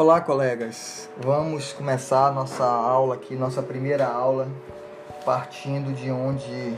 Olá, 0.00 0.20
colegas. 0.20 1.10
Vamos 1.20 1.72
começar 1.72 2.32
nossa 2.32 2.62
aula 2.62 3.16
aqui, 3.16 3.34
nossa 3.34 3.60
primeira 3.60 4.06
aula, 4.06 4.46
partindo 5.24 5.92
de 5.92 6.08
onde 6.08 6.72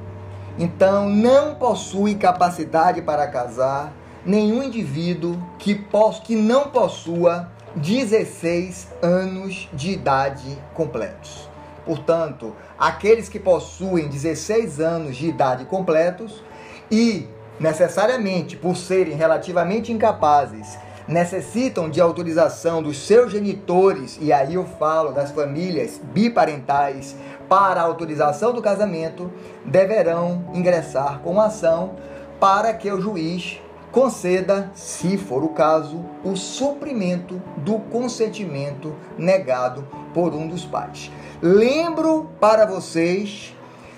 Então, 0.59 1.09
não 1.09 1.55
possui 1.55 2.13
capacidade 2.13 3.01
para 3.01 3.25
casar 3.25 3.91
nenhum 4.23 4.61
indivíduo 4.61 5.41
que, 5.57 5.73
poss 5.73 6.19
que 6.19 6.35
não 6.35 6.65
possua 6.65 7.49
16 7.77 8.89
anos 9.01 9.67
de 9.73 9.89
idade 9.89 10.55
completos. 10.75 11.49
Portanto, 11.83 12.55
aqueles 12.77 13.27
que 13.27 13.39
possuem 13.39 14.07
16 14.07 14.79
anos 14.79 15.17
de 15.17 15.29
idade 15.29 15.65
completos 15.65 16.43
e 16.91 17.27
necessariamente 17.59 18.55
por 18.55 18.77
serem 18.77 19.15
relativamente 19.15 19.91
incapazes 19.91 20.77
necessitam 21.09 21.89
de 21.89 21.99
autorização 21.99 22.83
dos 22.83 23.05
seus 23.05 23.31
genitores, 23.31 24.19
e 24.21 24.31
aí 24.31 24.53
eu 24.53 24.63
falo 24.63 25.11
das 25.11 25.31
famílias 25.31 25.99
biparentais, 26.13 27.15
para 27.49 27.81
a 27.81 27.83
autorização 27.83 28.53
do 28.53 28.61
casamento, 28.61 29.31
deverão 29.65 30.45
ingressar 30.53 31.19
com 31.23 31.41
ação 31.41 31.95
para 32.39 32.71
que 32.75 32.91
o 32.91 33.01
juiz 33.01 33.59
conceda, 33.91 34.69
se 34.75 35.17
for 35.17 35.43
o 35.43 35.49
caso, 35.49 36.05
o 36.23 36.35
suprimento 36.35 37.41
do 37.57 37.79
consentimento 37.79 38.95
negado 39.17 39.87
por 40.13 40.35
um 40.35 40.47
dos 40.47 40.63
pais. 40.63 41.11
Lembro 41.41 42.29
para 42.39 42.67
vocês 42.67 43.55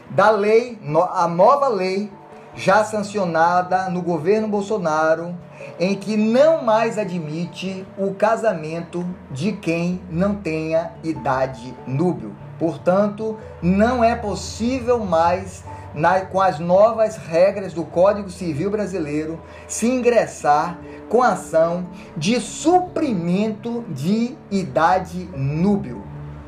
da 0.10 0.30
lei, 0.30 0.80
a 1.14 1.28
nova 1.28 1.68
lei 1.68 2.10
já 2.56 2.84
sancionada 2.84 3.90
no 3.90 4.02
governo 4.02 4.48
Bolsonaro 4.48 5.36
em 5.80 5.96
que 5.96 6.18
não 6.18 6.64
mais 6.64 6.98
admite 6.98 7.86
o 7.98 8.14
casamento 8.14 9.06
de 9.30 9.54
quem 9.54 10.02
não 10.10 10.36
tenha 10.36 10.92
idade 11.04 11.74
núbio. 11.88 12.36
Portanto, 12.60 13.38
não 13.62 14.04
é 14.04 14.16
possível 14.16 15.00
mais, 15.00 15.64
na, 15.96 16.22
com 16.22 16.40
as 16.40 16.60
novas 16.60 17.18
regras 17.18 17.74
do 17.74 17.84
Código 17.84 18.30
Civil 18.30 18.70
Brasileiro, 18.70 19.40
se 19.68 19.88
ingressar 19.88 20.78
com 21.10 21.24
ação 21.24 21.88
de 22.16 22.40
suprimento 22.40 23.84
de 23.90 24.38
idade 24.52 25.28
núbio, 25.36 26.04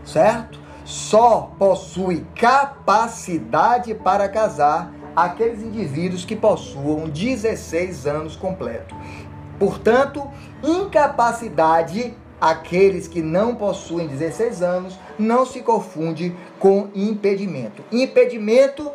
certo? 0.05 0.61
Só 0.85 1.51
possui 1.57 2.25
capacidade 2.35 3.95
para 3.95 4.29
casar 4.29 4.91
aqueles 5.15 5.61
indivíduos 5.61 6.25
que 6.25 6.35
possuam 6.35 7.09
16 7.09 8.07
anos 8.07 8.35
completo. 8.35 8.95
Portanto, 9.59 10.27
incapacidade 10.63 12.15
aqueles 12.43 13.07
que 13.07 13.21
não 13.21 13.55
possuem 13.55 14.05
16 14.05 14.61
anos 14.61 14.99
não 15.17 15.45
se 15.45 15.61
confunde 15.61 16.35
com 16.59 16.89
impedimento. 16.93 17.81
Impedimento, 17.89 18.91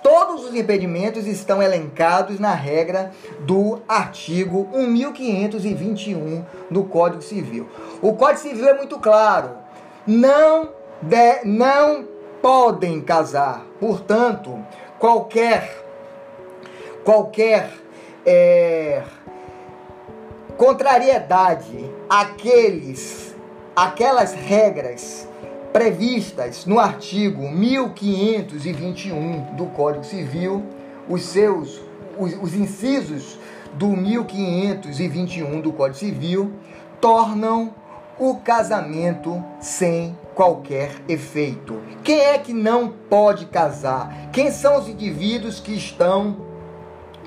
todos 0.00 0.44
os 0.44 0.54
impedimentos 0.54 1.26
estão 1.26 1.60
elencados 1.60 2.38
na 2.38 2.54
regra 2.54 3.10
do 3.40 3.80
artigo 3.88 4.68
1521 4.72 6.44
do 6.70 6.84
Código 6.84 7.22
Civil. 7.22 7.68
O 8.00 8.14
Código 8.14 8.42
Civil 8.42 8.68
é 8.68 8.74
muito 8.74 8.98
claro. 8.98 9.50
Não 10.06 10.68
de, 11.02 11.44
não 11.44 12.04
podem 12.40 13.00
casar. 13.00 13.66
Portanto, 13.80 14.58
qualquer 14.98 15.84
qualquer 17.04 17.70
é, 18.26 19.02
contrariedade 20.56 21.88
àqueles, 22.08 23.34
aquelas 23.74 24.34
regras 24.34 25.26
previstas 25.72 26.66
no 26.66 26.78
artigo 26.78 27.48
1521 27.48 29.54
do 29.54 29.66
Código 29.66 30.04
Civil, 30.04 30.62
os 31.08 31.22
seus 31.22 31.80
os, 32.18 32.34
os 32.42 32.54
incisos 32.54 33.38
do 33.74 33.88
1521 33.88 35.60
do 35.60 35.72
Código 35.72 35.98
Civil 35.98 36.52
tornam 37.00 37.72
o 38.18 38.36
casamento 38.36 39.42
sem 39.60 40.16
qualquer 40.38 40.92
efeito. 41.08 41.80
Quem 42.04 42.20
é 42.20 42.38
que 42.38 42.52
não 42.52 42.90
pode 43.10 43.46
casar? 43.46 44.30
Quem 44.32 44.52
são 44.52 44.78
os 44.78 44.88
indivíduos 44.88 45.58
que 45.58 45.72
estão 45.72 46.36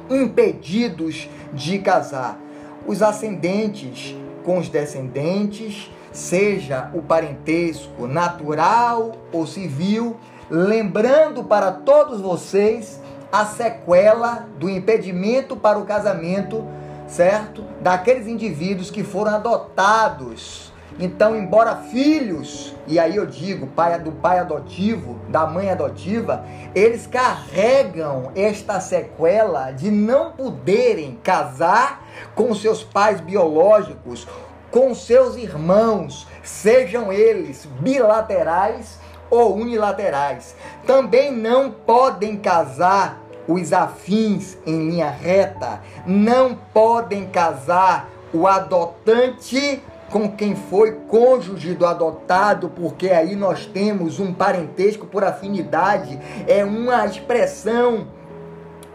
impedidos 0.09 1.27
de 1.51 1.79
casar? 1.79 2.39
Os 2.87 3.01
ascendentes 3.01 4.15
com 4.45 4.59
os 4.59 4.69
descendentes, 4.69 5.91
seja 6.13 6.89
o 6.93 7.01
parentesco 7.01 8.07
natural 8.07 9.17
ou 9.33 9.45
civil, 9.45 10.15
lembrando 10.49 11.43
para 11.43 11.69
todos 11.69 12.21
vocês 12.21 13.01
a 13.29 13.45
sequela 13.45 14.47
do 14.57 14.69
impedimento 14.69 15.57
para 15.57 15.77
o 15.77 15.85
casamento, 15.85 16.65
certo? 17.07 17.65
Daqueles 17.81 18.25
indivíduos 18.25 18.89
que 18.89 19.03
foram 19.03 19.35
adotados 19.35 20.70
então, 20.99 21.35
embora 21.35 21.75
filhos, 21.75 22.75
e 22.85 22.99
aí 22.99 23.15
eu 23.15 23.25
digo, 23.25 23.67
pai 23.67 23.97
do 23.99 24.11
pai 24.11 24.39
adotivo, 24.39 25.19
da 25.29 25.47
mãe 25.47 25.69
adotiva, 25.69 26.45
eles 26.75 27.07
carregam 27.07 28.31
esta 28.35 28.79
sequela 28.79 29.71
de 29.71 29.89
não 29.89 30.31
poderem 30.31 31.17
casar 31.23 32.05
com 32.35 32.53
seus 32.53 32.83
pais 32.83 33.21
biológicos, 33.21 34.27
com 34.69 34.93
seus 34.93 35.35
irmãos, 35.35 36.27
sejam 36.43 37.11
eles 37.11 37.65
bilaterais 37.79 38.99
ou 39.29 39.55
unilaterais. 39.55 40.55
Também 40.85 41.31
não 41.31 41.71
podem 41.71 42.37
casar 42.37 43.21
os 43.47 43.73
afins 43.73 44.57
em 44.65 44.89
linha 44.89 45.09
reta, 45.09 45.81
não 46.05 46.55
podem 46.73 47.27
casar 47.27 48.09
o 48.33 48.47
adotante 48.47 49.81
com 50.11 50.29
quem 50.29 50.55
foi 50.55 50.91
cônjuge 51.07 51.73
do 51.73 51.85
adotado, 51.85 52.69
porque 52.69 53.09
aí 53.09 53.35
nós 53.35 53.65
temos 53.65 54.19
um 54.19 54.33
parentesco 54.33 55.07
por 55.07 55.23
afinidade, 55.23 56.19
é 56.47 56.63
uma 56.63 57.05
expressão 57.05 58.07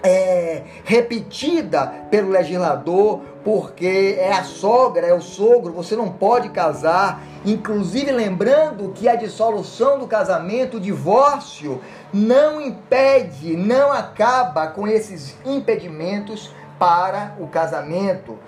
é, 0.02 0.62
repetida 0.84 1.86
pelo 2.10 2.30
legislador, 2.30 3.22
porque 3.42 4.16
é 4.18 4.32
a 4.32 4.44
sogra, 4.44 5.06
é 5.06 5.14
o 5.14 5.20
sogro, 5.20 5.72
você 5.72 5.96
não 5.96 6.10
pode 6.10 6.50
casar. 6.50 7.22
Inclusive, 7.44 8.12
lembrando 8.12 8.92
que 8.94 9.08
a 9.08 9.16
dissolução 9.16 9.98
do 9.98 10.06
casamento, 10.06 10.76
o 10.76 10.80
divórcio, 10.80 11.80
não 12.12 12.60
impede, 12.60 13.56
não 13.56 13.90
acaba 13.90 14.66
com 14.66 14.86
esses 14.86 15.36
impedimentos 15.44 16.54
para 16.78 17.34
o 17.40 17.46
casamento. 17.46 18.38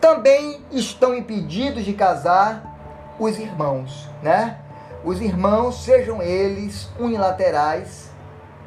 Também 0.00 0.60
estão 0.70 1.14
impedidos 1.14 1.84
de 1.84 1.92
casar 1.92 3.14
os 3.18 3.38
irmãos, 3.38 4.08
né? 4.22 4.58
Os 5.04 5.20
irmãos, 5.20 5.84
sejam 5.84 6.20
eles 6.20 6.88
unilaterais 6.98 8.10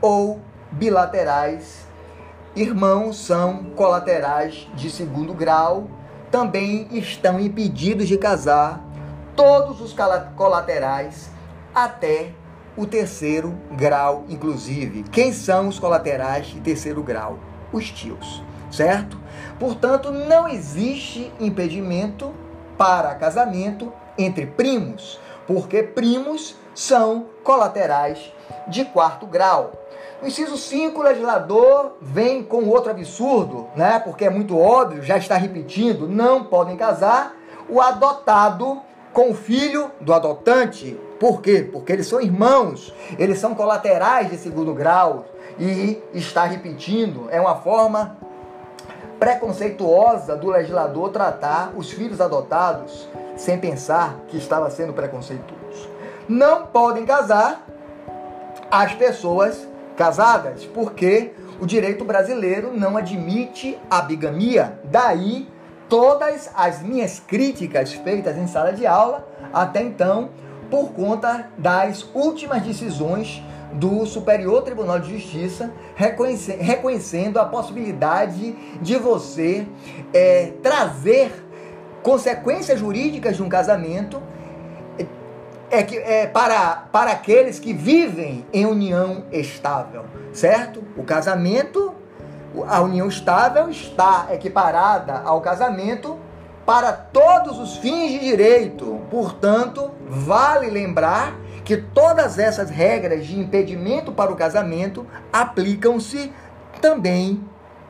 ou 0.01 0.39
bilaterais. 0.71 1.87
Irmãos 2.55 3.17
são 3.17 3.65
colaterais 3.75 4.67
de 4.73 4.89
segundo 4.89 5.33
grau, 5.33 5.87
também 6.31 6.87
estão 6.91 7.39
impedidos 7.39 8.07
de 8.07 8.17
casar 8.17 8.83
todos 9.35 9.81
os 9.81 9.95
colaterais 10.35 11.29
até 11.73 12.31
o 12.75 12.85
terceiro 12.85 13.57
grau, 13.71 14.23
inclusive. 14.29 15.03
Quem 15.11 15.33
são 15.33 15.67
os 15.67 15.79
colaterais 15.79 16.47
de 16.47 16.59
terceiro 16.61 17.03
grau? 17.03 17.37
Os 17.71 17.91
tios, 17.91 18.43
certo? 18.71 19.19
Portanto, 19.59 20.11
não 20.11 20.47
existe 20.47 21.31
impedimento 21.39 22.33
para 22.77 23.13
casamento 23.15 23.91
entre 24.17 24.45
primos, 24.45 25.19
porque 25.45 25.83
primos 25.83 26.55
são 26.73 27.25
colaterais 27.43 28.33
de 28.67 28.85
quarto 28.85 29.25
grau. 29.25 29.71
No 30.21 30.27
inciso 30.27 30.57
5, 30.57 30.99
o 30.99 31.03
legislador 31.03 31.97
vem 32.01 32.43
com 32.43 32.67
outro 32.67 32.91
absurdo, 32.91 33.67
né? 33.75 33.99
Porque 33.99 34.25
é 34.25 34.29
muito 34.29 34.57
óbvio, 34.57 35.01
já 35.01 35.17
está 35.17 35.35
repetindo, 35.35 36.07
não 36.07 36.43
podem 36.43 36.77
casar 36.77 37.35
o 37.69 37.81
adotado 37.81 38.81
com 39.13 39.31
o 39.31 39.33
filho 39.33 39.91
do 39.99 40.13
adotante. 40.13 40.97
Por 41.19 41.41
quê? 41.41 41.67
Porque 41.69 41.91
eles 41.91 42.07
são 42.07 42.21
irmãos, 42.21 42.93
eles 43.17 43.39
são 43.39 43.53
colaterais 43.53 44.29
de 44.29 44.37
segundo 44.37 44.73
grau 44.73 45.25
e 45.57 46.01
está 46.13 46.45
repetindo, 46.45 47.27
é 47.29 47.41
uma 47.41 47.55
forma 47.55 48.17
preconceituosa 49.19 50.35
do 50.35 50.49
legislador 50.49 51.09
tratar 51.09 51.73
os 51.75 51.91
filhos 51.91 52.21
adotados 52.21 53.07
sem 53.35 53.59
pensar 53.59 54.15
que 54.27 54.37
estava 54.37 54.69
sendo 54.69 54.93
preconceituoso. 54.93 55.89
Não 56.27 56.67
podem 56.67 57.05
casar 57.05 57.65
as 58.71 58.93
pessoas 58.93 59.67
casadas, 59.97 60.63
porque 60.65 61.33
o 61.59 61.65
direito 61.65 62.05
brasileiro 62.05 62.71
não 62.73 62.95
admite 62.95 63.77
a 63.89 64.01
bigamia. 64.01 64.79
Daí 64.85 65.47
todas 65.89 66.49
as 66.55 66.81
minhas 66.81 67.19
críticas 67.19 67.91
feitas 67.93 68.37
em 68.37 68.47
sala 68.47 68.71
de 68.71 68.85
aula 68.85 69.27
até 69.51 69.81
então, 69.81 70.29
por 70.69 70.91
conta 70.91 71.47
das 71.57 72.05
últimas 72.13 72.61
decisões 72.61 73.43
do 73.73 74.05
Superior 74.05 74.61
Tribunal 74.63 74.99
de 74.99 75.17
Justiça, 75.17 75.71
reconhecendo 75.95 77.39
a 77.39 77.45
possibilidade 77.45 78.53
de 78.81 78.95
você 78.97 79.67
é, 80.13 80.53
trazer 80.61 81.31
consequências 82.01 82.79
jurídicas 82.79 83.35
de 83.35 83.43
um 83.43 83.49
casamento 83.49 84.21
é 85.71 85.83
que 85.83 85.97
é 85.97 86.25
para, 86.25 86.87
para 86.91 87.11
aqueles 87.11 87.59
que 87.59 87.73
vivem 87.73 88.45
em 88.51 88.65
união 88.65 89.25
estável, 89.31 90.05
certo? 90.33 90.83
O 90.97 91.03
casamento, 91.03 91.93
a 92.67 92.81
união 92.81 93.07
estável 93.07 93.69
está 93.69 94.27
equiparada 94.31 95.21
ao 95.23 95.41
casamento 95.41 96.17
para 96.65 96.91
todos 96.91 97.59
os 97.59 97.77
fins 97.77 98.11
de 98.11 98.19
direito. 98.19 98.99
Portanto, 99.09 99.91
vale 100.07 100.69
lembrar 100.69 101.35
que 101.69 101.77
todas 101.77 102.39
essas 102.39 102.71
regras 102.71 103.27
de 103.27 103.37
impedimento 103.37 104.11
para 104.11 104.31
o 104.31 104.35
casamento 104.35 105.05
aplicam-se 105.31 106.33
também 106.81 107.47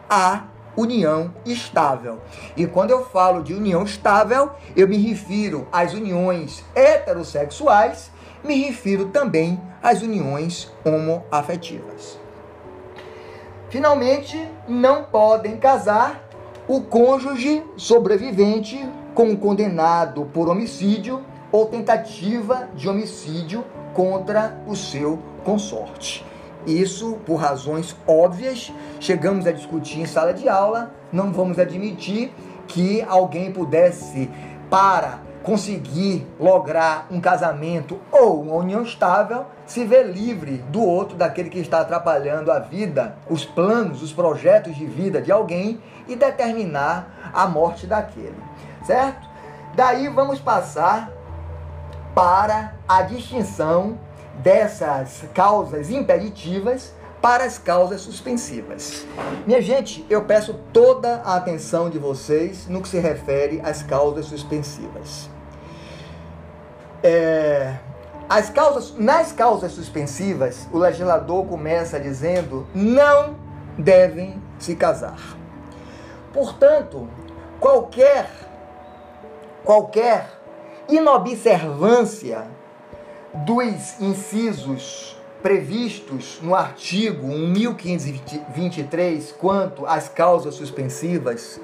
a 0.09 0.47
união 0.75 1.33
estável. 1.45 2.19
E 2.57 2.67
quando 2.67 2.91
eu 2.91 3.05
falo 3.05 3.41
de 3.41 3.53
união 3.53 3.81
estável, 3.83 4.51
eu 4.75 4.85
me 4.85 4.97
refiro 4.97 5.65
às 5.71 5.93
uniões 5.93 6.61
heterossexuais, 6.75 8.11
me 8.43 8.55
refiro 8.55 9.05
também 9.05 9.57
às 9.81 10.01
uniões 10.01 10.69
homoafetivas. 10.83 12.19
Finalmente, 13.69 14.45
não 14.67 15.05
podem 15.05 15.55
casar 15.55 16.21
o 16.67 16.81
cônjuge 16.81 17.63
sobrevivente 17.77 18.85
com 19.15 19.31
o 19.31 19.37
condenado 19.37 20.25
por 20.33 20.49
homicídio 20.49 21.23
ou 21.51 21.65
tentativa 21.65 22.69
de 22.75 22.87
homicídio 22.87 23.65
contra 23.93 24.57
o 24.67 24.75
seu 24.75 25.19
consorte. 25.43 26.25
Isso 26.65 27.17
por 27.25 27.37
razões 27.37 27.95
óbvias, 28.05 28.71
chegamos 28.99 29.47
a 29.47 29.51
discutir 29.51 30.01
em 30.01 30.05
sala 30.05 30.33
de 30.33 30.47
aula, 30.49 30.91
não 31.11 31.31
vamos 31.31 31.57
admitir 31.57 32.33
que 32.67 33.01
alguém 33.01 33.51
pudesse, 33.51 34.29
para 34.69 35.19
conseguir 35.41 36.27
lograr 36.39 37.07
um 37.09 37.19
casamento 37.19 37.99
ou 38.11 38.41
uma 38.41 38.55
união 38.55 38.83
estável, 38.83 39.45
se 39.65 39.83
ver 39.85 40.03
livre 40.03 40.57
do 40.69 40.83
outro, 40.83 41.17
daquele 41.17 41.49
que 41.49 41.59
está 41.59 41.79
atrapalhando 41.79 42.51
a 42.51 42.59
vida, 42.59 43.15
os 43.29 43.45
planos, 43.45 44.03
os 44.03 44.11
projetos 44.11 44.75
de 44.75 44.85
vida 44.85 45.21
de 45.21 45.31
alguém 45.31 45.81
e 46.07 46.15
determinar 46.15 47.31
a 47.33 47.47
morte 47.47 47.87
daquele, 47.87 48.35
certo? 48.83 49.27
Daí 49.75 50.07
vamos 50.09 50.39
passar 50.39 51.11
para 52.13 52.75
a 52.87 53.01
distinção 53.01 53.99
dessas 54.41 55.23
causas 55.33 55.89
impeditivas 55.89 56.93
para 57.21 57.43
as 57.43 57.57
causas 57.57 58.01
suspensivas. 58.01 59.05
Minha 59.45 59.61
gente, 59.61 60.05
eu 60.09 60.23
peço 60.23 60.53
toda 60.71 61.21
a 61.25 61.35
atenção 61.35 61.89
de 61.89 61.99
vocês 61.99 62.67
no 62.67 62.81
que 62.81 62.87
se 62.87 62.99
refere 62.99 63.61
às 63.63 63.83
causas 63.83 64.25
suspensivas. 64.25 65.29
É, 67.03 67.75
as 68.29 68.49
causas, 68.49 68.93
nas 68.97 69.31
causas 69.31 69.71
suspensivas, 69.71 70.67
o 70.71 70.77
legislador 70.77 71.45
começa 71.45 71.99
dizendo 71.99 72.67
não 72.73 73.35
devem 73.77 74.41
se 74.57 74.75
casar. 74.75 75.19
Portanto, 76.33 77.07
qualquer 77.59 78.29
qualquer 79.63 80.38
inobservância 80.89 82.47
dos 83.33 83.99
incisos 84.01 85.17
previstos 85.41 86.39
no 86.41 86.53
artigo 86.53 87.27
1523 87.27 89.31
quanto 89.33 89.85
às 89.85 90.09
causas 90.09 90.55
suspensivas 90.55 91.61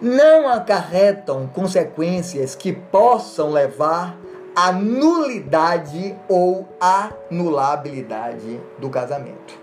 não 0.00 0.48
acarretam 0.48 1.46
consequências 1.46 2.56
que 2.56 2.72
possam 2.72 3.50
levar 3.50 4.16
à 4.56 4.72
nulidade 4.72 6.16
ou 6.28 6.68
anulabilidade 6.80 8.60
do 8.78 8.90
casamento. 8.90 9.62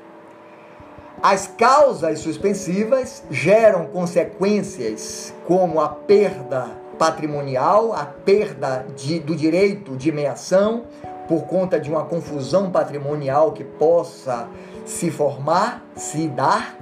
As 1.21 1.47
causas 1.47 2.19
suspensivas 2.19 3.24
geram 3.30 3.86
consequências 3.86 5.33
como 5.45 5.80
a 5.80 5.90
perda 5.90 6.81
patrimonial, 7.01 7.93
a 7.93 8.05
perda 8.05 8.85
de, 8.95 9.19
do 9.19 9.35
direito 9.35 9.97
de 9.97 10.11
meação, 10.11 10.83
por 11.27 11.45
conta 11.45 11.79
de 11.79 11.89
uma 11.89 12.03
confusão 12.03 12.69
patrimonial 12.69 13.53
que 13.53 13.63
possa 13.63 14.47
se 14.85 15.09
formar, 15.09 15.83
se 15.95 16.27
dar, 16.27 16.77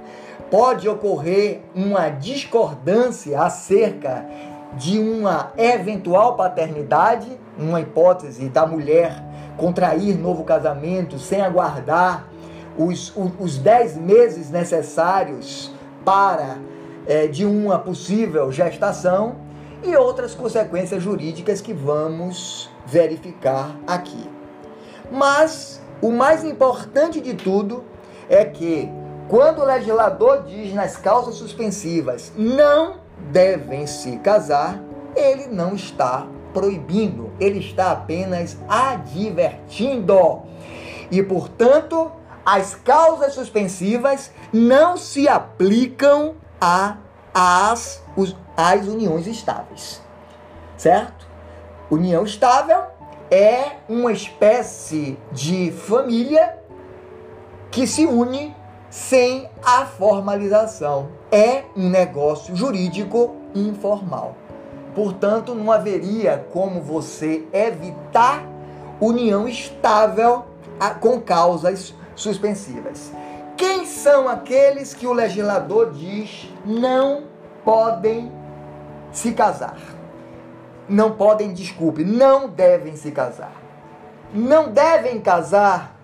pode 0.50 0.86
ocorrer 0.86 1.62
uma 1.74 2.10
discordância 2.10 3.40
acerca 3.40 4.26
de 4.74 4.98
uma 4.98 5.52
eventual 5.56 6.36
paternidade, 6.36 7.26
uma 7.58 7.80
hipótese 7.80 8.50
da 8.50 8.66
mulher 8.66 9.24
contrair 9.56 10.18
novo 10.18 10.44
casamento 10.44 11.18
sem 11.18 11.40
aguardar 11.40 12.26
os, 12.76 13.10
os 13.38 13.56
10 13.56 13.96
meses 13.96 14.50
necessários 14.50 15.72
para 16.04 16.58
é, 17.06 17.26
de 17.26 17.46
uma 17.46 17.78
possível 17.78 18.52
gestação 18.52 19.39
e 19.82 19.96
outras 19.96 20.34
consequências 20.34 21.02
jurídicas 21.02 21.60
que 21.60 21.72
vamos 21.72 22.70
verificar 22.86 23.76
aqui. 23.86 24.28
Mas 25.10 25.82
o 26.00 26.10
mais 26.10 26.44
importante 26.44 27.20
de 27.20 27.34
tudo 27.34 27.84
é 28.28 28.44
que 28.44 28.88
quando 29.28 29.60
o 29.60 29.64
legislador 29.64 30.44
diz 30.44 30.72
nas 30.74 30.96
causas 30.96 31.36
suspensivas 31.36 32.32
não 32.36 32.96
devem 33.30 33.86
se 33.86 34.16
casar, 34.18 34.80
ele 35.14 35.46
não 35.46 35.74
está 35.74 36.26
proibindo, 36.52 37.30
ele 37.38 37.58
está 37.58 37.92
apenas 37.92 38.56
advertindo. 38.68 40.42
E, 41.10 41.22
portanto, 41.22 42.10
as 42.44 42.74
causas 42.74 43.34
suspensivas 43.34 44.32
não 44.52 44.96
se 44.96 45.28
aplicam 45.28 46.34
a, 46.60 46.96
às, 47.34 48.02
às 48.56 48.86
uniões 48.86 49.26
estáveis. 49.26 50.00
Certo? 50.76 51.26
União 51.90 52.24
estável 52.24 52.82
é 53.30 53.76
uma 53.88 54.12
espécie 54.12 55.18
de 55.32 55.70
família 55.72 56.58
que 57.70 57.86
se 57.86 58.06
une 58.06 58.54
sem 58.88 59.48
a 59.64 59.84
formalização. 59.84 61.08
É 61.30 61.64
um 61.76 61.88
negócio 61.88 62.54
jurídico 62.56 63.36
informal. 63.54 64.34
Portanto, 64.94 65.54
não 65.54 65.70
haveria 65.70 66.44
como 66.52 66.80
você 66.80 67.46
evitar 67.52 68.44
união 69.00 69.48
estável 69.48 70.44
com 71.00 71.20
causas 71.20 71.94
suspensivas. 72.16 73.12
Quem 73.60 73.84
são 73.84 74.28
aqueles 74.28 74.94
que 74.94 75.06
o 75.06 75.12
legislador 75.12 75.92
diz 75.92 76.48
não 76.64 77.24
podem 77.64 78.32
se 79.12 79.32
casar? 79.32 79.76
não 80.90 81.12
podem, 81.12 81.52
desculpe, 81.52 82.02
não 82.02 82.48
devem 82.48 82.96
se 82.96 83.12
casar. 83.12 83.52
Não 84.34 84.72
devem 84.72 85.20
casar 85.20 85.96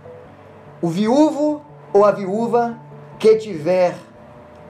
o 0.80 0.88
viúvo 0.88 1.60
ou 1.92 2.04
a 2.04 2.12
viúva 2.12 2.78
que 3.18 3.34
tiver 3.36 3.96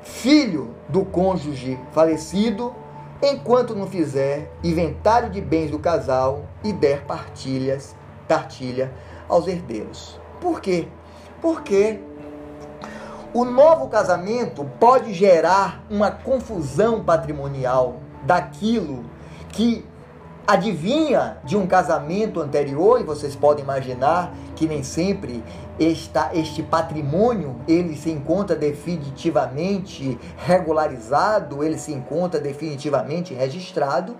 filho 0.01 0.75
do 0.89 1.05
cônjuge 1.05 1.79
falecido, 1.93 2.75
enquanto 3.23 3.75
não 3.75 3.87
fizer 3.87 4.51
inventário 4.65 5.29
de 5.29 5.41
bens 5.41 5.71
do 5.71 5.79
casal 5.79 6.47
e 6.65 6.73
der 6.73 7.03
partilhas, 7.03 7.95
partilha 8.27 8.91
aos 9.29 9.47
herdeiros. 9.47 10.19
Por 10.41 10.63
quê? 10.63 10.89
Porque 11.43 12.01
o 13.37 13.45
novo 13.45 13.89
casamento 13.89 14.65
pode 14.81 15.13
gerar 15.13 15.85
uma 15.91 16.11
confusão 16.11 17.05
patrimonial 17.05 17.97
daquilo 18.23 19.05
que 19.51 19.85
adivinha 20.47 21.37
de 21.45 21.55
um 21.55 21.67
casamento 21.67 22.41
anterior, 22.41 22.99
e 22.99 23.05
vocês 23.05 23.37
podem 23.37 23.63
imaginar 23.63 24.33
que 24.55 24.67
nem 24.67 24.83
sempre 24.83 25.45
esta, 25.79 26.31
este 26.33 26.63
patrimônio 26.63 27.57
ele 27.69 27.95
se 27.95 28.11
encontra 28.11 28.57
definitivamente 28.57 30.19
regularizado, 30.39 31.63
ele 31.63 31.77
se 31.77 31.93
encontra 31.93 32.41
definitivamente 32.41 33.35
registrado, 33.35 34.17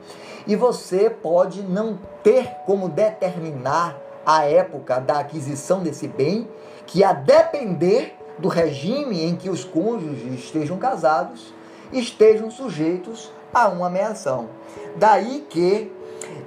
e 0.47 0.55
você 0.55 1.09
pode 1.09 1.63
não 1.63 1.99
ter 2.23 2.51
como 2.67 2.87
determinar 2.87 3.97
a 4.27 4.45
época 4.45 5.01
da 5.01 5.21
aquisição 5.21 5.81
desse 5.81 6.07
bem, 6.07 6.47
que 6.87 7.03
a 7.03 7.15
depender 7.15 8.16
do 8.39 8.49
regime 8.49 9.23
em 9.23 9.37
que 9.37 9.49
os 9.49 9.65
cônjuges 9.65 10.35
estejam 10.35 10.77
casados, 10.79 11.53
estejam 11.93 12.51
sujeitos 12.51 13.33
a 13.53 13.69
uma 13.69 13.87
ameação. 13.87 14.49
Daí 14.97 15.47
que 15.49 15.93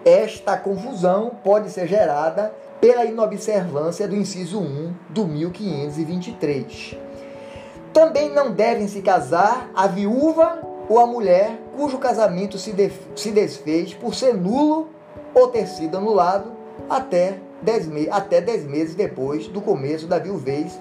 esta 0.06 0.58
confusão 0.58 1.32
pode 1.44 1.70
ser 1.70 1.88
gerada 1.88 2.54
pela 2.80 3.06
inobservância 3.06 4.08
do 4.08 4.16
inciso 4.16 4.60
1 4.60 4.94
do 5.10 5.26
1523. 5.26 6.98
Também 7.92 8.30
não 8.30 8.52
devem 8.52 8.88
se 8.88 9.02
casar 9.02 9.70
a 9.76 9.88
viúva 9.88 10.62
ou 10.88 11.00
a 11.00 11.06
mulher 11.06 11.60
cujo 11.76 11.98
casamento 11.98 12.58
se, 12.58 12.74
se 13.16 13.32
desfez 13.32 13.94
por 13.94 14.16
ser 14.16 14.34
nulo 14.34 14.88
ou 15.34 15.48
ter 15.48 15.68
sido 15.68 15.98
anulado 15.98 16.52
até 16.90 17.40
dez, 17.62 17.90
até 18.12 18.42
dez 18.42 18.66
meses 18.66 18.96
depois 18.96 19.48
do 19.48 19.62
começo 19.62 20.08
da 20.08 20.18
viuvez 20.18 20.80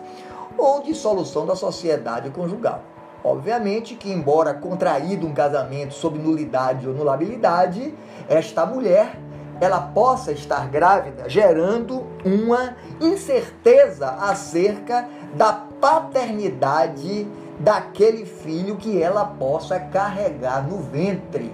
ou 0.58 0.82
dissolução 0.82 1.46
da 1.46 1.54
sociedade 1.54 2.30
conjugal. 2.30 2.82
Obviamente 3.22 3.94
que, 3.94 4.10
embora 4.10 4.54
contraído 4.54 5.26
um 5.26 5.32
casamento 5.32 5.94
sob 5.94 6.18
nulidade 6.18 6.86
ou 6.86 6.94
nulabilidade, 6.94 7.94
esta 8.28 8.66
mulher 8.66 9.18
ela 9.60 9.80
possa 9.80 10.30
estar 10.30 10.68
grávida, 10.68 11.28
gerando 11.28 12.04
uma 12.24 12.76
incerteza 13.00 14.08
acerca 14.08 15.08
da 15.34 15.52
paternidade 15.80 17.26
daquele 17.58 18.24
filho 18.24 18.76
que 18.76 19.02
ela 19.02 19.24
possa 19.24 19.80
carregar 19.80 20.66
no 20.68 20.78
ventre, 20.78 21.52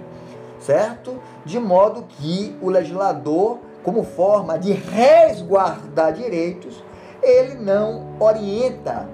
certo? 0.59 1.19
De 1.43 1.59
modo 1.59 2.03
que 2.03 2.55
o 2.61 2.69
legislador, 2.69 3.57
como 3.83 4.03
forma 4.03 4.57
de 4.59 4.71
resguardar 4.71 6.13
direitos, 6.13 6.83
ele 7.21 7.55
não 7.55 8.15
orienta 8.19 9.07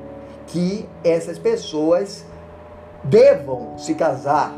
que 0.47 0.87
essas 1.03 1.39
pessoas 1.39 2.25
devam 3.03 3.77
se 3.77 3.95
casar. 3.95 4.53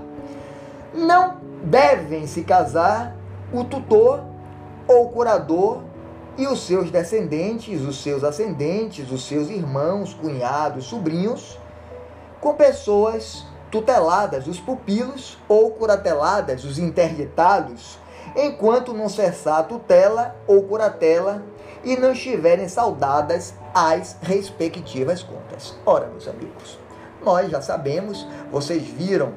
Não 0.93 1.37
devem 1.63 2.27
se 2.27 2.43
casar 2.43 3.15
o 3.51 3.63
tutor 3.63 4.23
ou 4.87 5.05
o 5.05 5.09
curador 5.09 5.81
e 6.37 6.47
os 6.47 6.65
seus 6.65 6.89
descendentes, 6.89 7.81
os 7.81 8.01
seus 8.01 8.23
ascendentes, 8.23 9.11
os 9.11 9.27
seus 9.27 9.49
irmãos, 9.49 10.13
cunhados, 10.13 10.85
sobrinhos, 10.85 11.59
com 12.41 12.55
pessoas 12.55 13.45
tuteladas, 13.71 14.47
os 14.47 14.59
pupilos, 14.59 15.37
ou 15.47 15.71
curateladas, 15.71 16.63
os 16.63 16.77
interditados, 16.77 17.97
enquanto 18.35 18.93
não 18.93 19.09
cessar 19.09 19.59
a 19.59 19.63
tutela 19.63 20.35
ou 20.47 20.63
curatela 20.63 21.41
e 21.83 21.97
não 21.97 22.13
estiverem 22.13 22.67
saudadas 22.67 23.53
as 23.73 24.17
respectivas 24.21 25.21
contas. 25.23 25.75
Ora, 25.85 26.07
meus 26.07 26.27
amigos, 26.27 26.79
nós 27.23 27.49
já 27.49 27.61
sabemos, 27.61 28.27
vocês 28.51 28.83
viram 28.83 29.33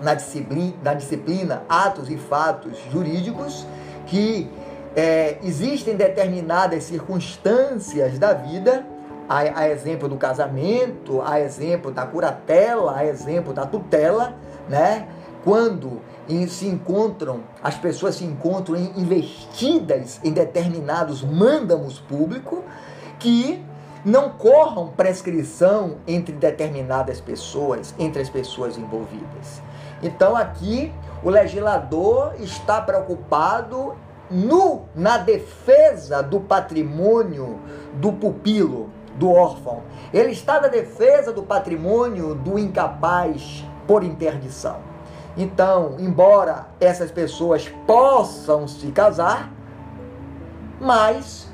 na 0.00 0.14
disciplina, 0.14 0.74
na 0.82 0.94
disciplina 0.94 1.62
Atos 1.68 2.10
e 2.10 2.16
Fatos 2.16 2.78
Jurídicos 2.90 3.66
que 4.06 4.50
é, 4.96 5.38
existem 5.42 5.96
determinadas 5.96 6.84
circunstâncias 6.84 8.18
da 8.18 8.32
vida, 8.32 8.84
a, 9.28 9.60
a, 9.60 9.68
exemplo 9.68 10.08
do 10.08 10.16
casamento, 10.16 11.22
a 11.22 11.40
exemplo 11.40 11.92
da 11.92 12.04
curatela, 12.04 12.96
a 12.96 13.06
exemplo 13.06 13.52
da 13.52 13.64
tutela, 13.64 14.34
né? 14.68 15.06
Quando 15.44 16.00
se 16.48 16.66
encontram, 16.66 17.40
as 17.62 17.76
pessoas 17.76 18.16
se 18.16 18.24
encontram 18.24 18.76
investidas 18.76 20.20
em 20.22 20.32
determinados 20.32 21.22
mândamos 21.22 21.98
públicos 21.98 22.60
que 23.18 23.64
não 24.04 24.30
corram 24.30 24.88
prescrição 24.88 25.96
entre 26.06 26.34
determinadas 26.34 27.20
pessoas, 27.20 27.94
entre 27.98 28.22
as 28.22 28.30
pessoas 28.30 28.78
envolvidas. 28.78 29.62
Então 30.02 30.36
aqui 30.36 30.92
o 31.22 31.28
legislador 31.28 32.34
está 32.38 32.80
preocupado 32.80 33.94
no, 34.30 34.82
na 34.94 35.18
defesa 35.18 36.22
do 36.22 36.40
patrimônio 36.40 37.58
do 37.94 38.12
pupilo, 38.12 38.90
do 39.16 39.30
órfão. 39.30 39.82
Ele 40.12 40.30
está 40.30 40.60
na 40.60 40.68
defesa 40.68 41.32
do 41.32 41.42
patrimônio 41.42 42.34
do 42.34 42.58
incapaz 42.58 43.64
por 43.86 44.02
interdição. 44.02 44.89
Então, 45.40 45.96
embora 45.98 46.66
essas 46.78 47.10
pessoas 47.10 47.66
possam 47.86 48.68
se 48.68 48.92
casar, 48.92 49.50
mas 50.78 51.48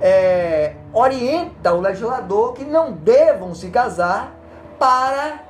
é, 0.00 0.76
orienta 0.92 1.72
o 1.72 1.80
legislador 1.80 2.52
que 2.52 2.64
não 2.64 2.92
devam 2.92 3.56
se 3.56 3.70
casar 3.70 4.36
para 4.78 5.42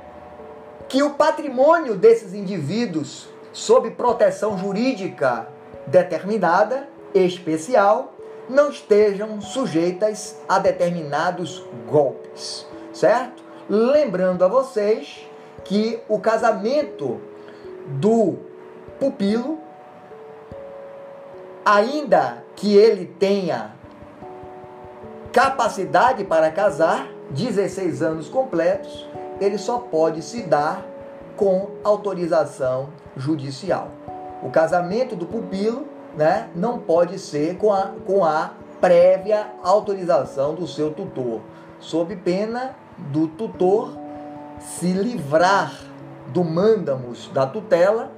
que 0.89 1.03
o 1.03 1.11
patrimônio 1.11 1.93
desses 1.93 2.33
indivíduos, 2.33 3.29
sob 3.53 3.91
proteção 3.91 4.57
jurídica 4.57 5.47
determinada, 5.85 6.89
especial, 7.13 8.15
não 8.49 8.71
estejam 8.71 9.39
sujeitas 9.41 10.37
a 10.49 10.57
determinados 10.57 11.63
golpes, 11.87 12.65
certo? 12.91 13.43
Lembrando 13.69 14.43
a 14.43 14.47
vocês 14.47 15.27
que 15.67 15.99
o 16.07 16.19
casamento 16.19 17.26
do 17.87 18.37
pupilo, 18.99 19.59
ainda 21.65 22.43
que 22.55 22.75
ele 22.75 23.05
tenha 23.05 23.71
capacidade 25.31 26.23
para 26.23 26.51
casar, 26.51 27.07
16 27.29 28.01
anos 28.01 28.29
completos, 28.29 29.07
ele 29.39 29.57
só 29.57 29.79
pode 29.79 30.21
se 30.21 30.43
dar 30.43 30.83
com 31.35 31.71
autorização 31.83 32.89
judicial. 33.15 33.89
O 34.41 34.49
casamento 34.49 35.15
do 35.15 35.25
pupilo 35.25 35.85
né, 36.15 36.49
não 36.55 36.79
pode 36.79 37.19
ser 37.19 37.57
com 37.57 37.71
a, 37.71 37.91
com 38.05 38.25
a 38.25 38.51
prévia 38.81 39.47
autorização 39.63 40.55
do 40.55 40.67
seu 40.67 40.91
tutor, 40.91 41.41
sob 41.79 42.15
pena 42.15 42.75
do 42.97 43.27
tutor 43.27 43.91
se 44.59 44.91
livrar 44.91 45.71
do 46.33 46.43
mândamus 46.43 47.29
da 47.33 47.45
tutela 47.45 48.11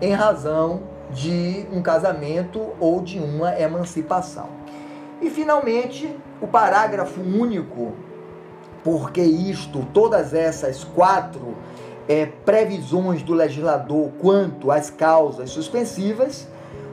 em 0.00 0.12
razão 0.12 0.82
de 1.10 1.66
um 1.72 1.82
casamento 1.82 2.72
ou 2.80 3.00
de 3.00 3.18
uma 3.18 3.58
emancipação. 3.58 4.48
E 5.20 5.30
finalmente, 5.30 6.14
o 6.40 6.46
parágrafo 6.46 7.20
único 7.20 7.92
porque 8.86 9.20
isto, 9.20 9.84
todas 9.92 10.32
essas 10.32 10.84
quatro 10.84 11.56
é, 12.08 12.24
previsões 12.24 13.20
do 13.20 13.34
legislador 13.34 14.10
quanto 14.20 14.70
às 14.70 14.90
causas 14.90 15.50
suspensivas, 15.50 16.46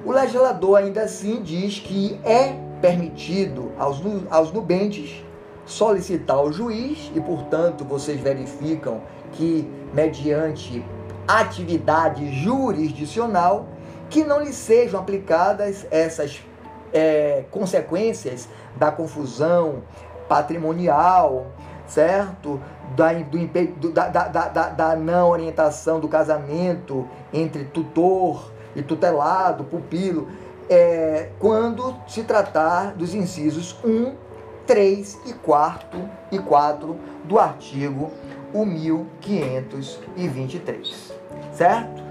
o 0.04 0.12
legislador 0.12 0.80
ainda 0.80 1.04
assim 1.04 1.44
diz 1.44 1.78
que 1.78 2.20
é 2.24 2.56
permitido 2.82 3.72
aos, 3.78 4.02
aos 4.32 4.52
nubentes 4.52 5.24
solicitar 5.68 6.36
ao 6.36 6.52
juiz, 6.52 7.12
e 7.16 7.22
portanto 7.22 7.86
vocês 7.86 8.20
verificam 8.20 9.02
que, 9.34 9.70
mediante 9.94 10.84
atividade 11.28 12.34
jurisdicional, 12.42 13.68
que 14.10 14.24
não 14.24 14.42
lhe 14.42 14.52
sejam 14.52 15.00
aplicadas 15.00 15.86
essas 15.90 16.42
é, 16.92 17.46
consequências 17.50 18.48
da 18.76 18.92
confusão 18.92 19.84
patrimonial, 20.28 21.48
certo? 21.88 22.60
Da, 22.96 23.14
do, 23.14 23.92
da, 23.92 24.08
da, 24.10 24.28
da, 24.28 24.70
da 24.70 24.96
não 24.96 25.30
orientação 25.30 26.00
do 26.00 26.08
casamento 26.08 27.08
entre 27.32 27.64
tutor 27.66 28.52
e 28.76 28.82
tutelado, 28.82 29.64
pupilo, 29.64 30.28
é, 30.70 31.30
quando 31.40 31.96
se 32.08 32.24
tratar 32.24 32.94
dos 32.94 33.14
incisos 33.14 33.76
1 33.84 34.16
3 34.66 35.20
e 35.26 35.34
4 35.34 36.10
e 36.32 36.40
4 36.40 36.96
do 37.26 37.38
artigo 37.38 38.12
1523. 38.54 41.14
Certo? 41.54 42.04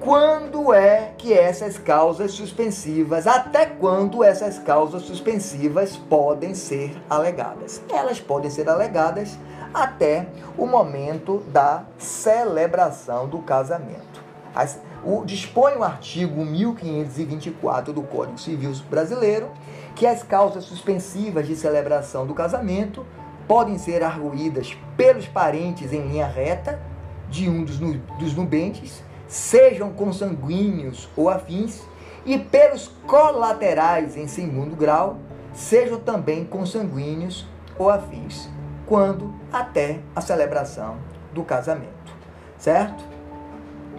Quando 0.00 0.74
é 0.74 1.12
que 1.16 1.32
essas 1.32 1.78
causas 1.78 2.32
suspensivas, 2.32 3.26
até 3.26 3.64
quando 3.64 4.22
essas 4.22 4.58
causas 4.58 5.00
suspensivas 5.02 5.96
podem 5.96 6.54
ser 6.54 6.94
alegadas? 7.08 7.80
Elas 7.90 8.20
podem 8.20 8.50
ser 8.50 8.68
alegadas 8.68 9.38
até 9.72 10.28
o 10.58 10.66
momento 10.66 11.38
da 11.48 11.84
celebração 11.98 13.26
do 13.26 13.38
casamento. 13.38 14.22
As, 14.54 14.78
o, 15.02 15.24
dispõe 15.24 15.74
o 15.74 15.82
artigo 15.82 16.44
1524 16.44 17.92
do 17.92 18.02
Código 18.02 18.38
Civil 18.38 18.72
Brasileiro 18.88 19.50
que 19.96 20.06
as 20.06 20.22
causas 20.22 20.64
suspensivas 20.64 21.46
de 21.46 21.56
celebração 21.56 22.26
do 22.26 22.34
casamento 22.34 23.04
podem 23.46 23.78
ser 23.78 24.02
arguídas 24.02 24.76
pelos 24.96 25.26
parentes 25.26 25.92
em 25.92 26.06
linha 26.08 26.26
reta 26.26 26.80
de 27.28 27.48
um 27.48 27.64
dos, 27.64 27.78
dos 27.78 28.34
nubentes, 28.34 29.02
sejam 29.26 29.92
consanguíneos 29.92 31.08
ou 31.16 31.28
afins, 31.28 31.82
e 32.24 32.38
pelos 32.38 32.88
colaterais 33.06 34.16
em 34.16 34.26
segundo 34.26 34.74
grau, 34.74 35.18
sejam 35.52 36.00
também 36.00 36.44
consanguíneos 36.44 37.46
ou 37.78 37.90
afins, 37.90 38.48
quando 38.86 39.34
até 39.52 40.00
a 40.14 40.20
celebração 40.20 40.96
do 41.32 41.42
casamento, 41.42 42.14
certo? 42.56 43.04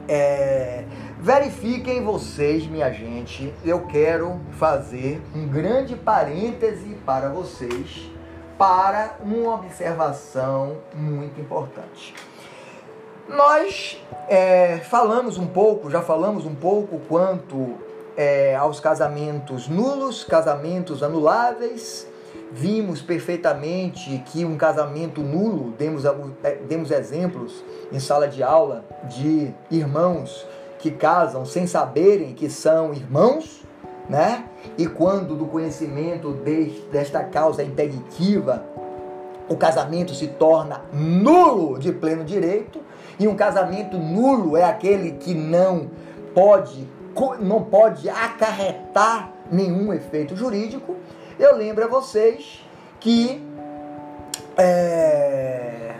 É, 0.08 0.86
verifiquem 1.20 2.04
vocês, 2.04 2.68
minha 2.68 2.92
gente, 2.92 3.54
eu 3.64 3.82
quero 3.88 4.40
fazer 4.52 5.22
um 5.36 5.48
grande 5.48 5.96
parêntese 5.96 6.96
para 7.06 7.30
vocês 7.30 8.15
para 8.58 9.18
uma 9.22 9.56
observação 9.56 10.78
muito 10.94 11.40
importante. 11.40 12.14
Nós 13.28 14.00
é, 14.30 14.78
falamos 14.78 15.38
um 15.38 15.48
pouco, 15.48 15.90
já 15.90 16.02
falamos 16.02 16.46
um 16.46 16.54
pouco 16.54 17.00
quanto 17.08 17.76
é, 18.16 18.56
aos 18.56 18.80
casamentos 18.80 19.68
nulos, 19.68 20.24
casamentos 20.24 21.02
anuláveis. 21.02 22.08
Vimos 22.52 23.02
perfeitamente 23.02 24.24
que 24.28 24.46
um 24.46 24.56
casamento 24.56 25.22
nulo, 25.22 25.72
demos, 25.72 26.04
é, 26.06 26.56
demos 26.68 26.92
exemplos 26.92 27.64
em 27.92 28.00
sala 28.00 28.28
de 28.28 28.44
aula 28.44 28.86
de 29.06 29.54
irmãos 29.72 30.46
que 30.78 30.92
casam 30.92 31.46
sem 31.46 31.66
saberem 31.66 32.34
que 32.34 32.50
são 32.50 32.94
irmãos, 32.94 33.64
né? 34.08 34.46
E 34.78 34.88
quando 34.88 35.36
do 35.36 35.46
conhecimento 35.46 36.32
desta 36.92 37.24
causa 37.24 37.64
impeditiva, 37.64 38.64
o 39.48 39.56
casamento 39.56 40.14
se 40.14 40.28
torna 40.28 40.82
nulo 40.92 41.78
de 41.78 41.92
pleno 41.92 42.24
direito, 42.24 42.80
e 43.20 43.28
um 43.28 43.36
casamento 43.36 43.98
nulo 43.98 44.58
é 44.58 44.64
aquele 44.64 45.14
que 45.14 45.34
não 45.34 45.90
pode 46.34 46.88
não 47.40 47.64
pode 47.64 48.10
acarretar 48.10 49.32
nenhum 49.50 49.94
efeito 49.94 50.36
jurídico. 50.36 50.98
Eu 51.40 51.56
lembro 51.56 51.86
a 51.86 51.88
vocês 51.88 52.62
que 53.00 53.42
é, 54.58 55.96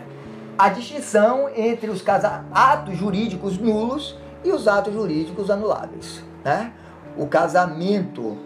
a 0.58 0.68
distinção 0.68 1.48
entre 1.54 1.90
os 1.90 2.04
atos 2.52 2.96
jurídicos 2.96 3.58
nulos 3.58 4.16
e 4.44 4.50
os 4.50 4.68
atos 4.68 4.92
jurídicos 4.92 5.50
anuláveis. 5.50 6.22
Né? 6.44 6.72
O 7.16 7.26
casamento 7.26 8.36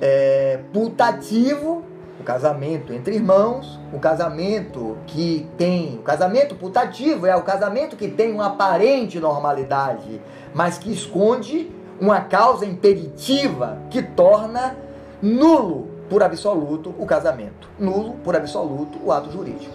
é, 0.00 0.60
putativo, 0.72 1.82
o 2.20 2.24
casamento 2.24 2.92
entre 2.92 3.14
irmãos, 3.14 3.78
o 3.92 3.98
casamento 3.98 4.96
que 5.06 5.48
tem. 5.56 5.96
O 5.96 6.02
casamento 6.02 6.54
putativo 6.54 7.26
é 7.26 7.36
o 7.36 7.42
casamento 7.42 7.96
que 7.96 8.08
tem 8.08 8.32
uma 8.32 8.46
aparente 8.46 9.20
normalidade, 9.20 10.20
mas 10.54 10.78
que 10.78 10.92
esconde 10.92 11.70
uma 12.00 12.20
causa 12.20 12.66
impeditiva 12.66 13.78
que 13.90 14.02
torna 14.02 14.76
nulo 15.22 15.88
por 16.08 16.22
absoluto 16.22 16.94
o 16.98 17.06
casamento, 17.06 17.68
nulo 17.78 18.14
por 18.22 18.36
absoluto 18.36 18.98
o 19.02 19.12
ato 19.12 19.30
jurídico. 19.30 19.74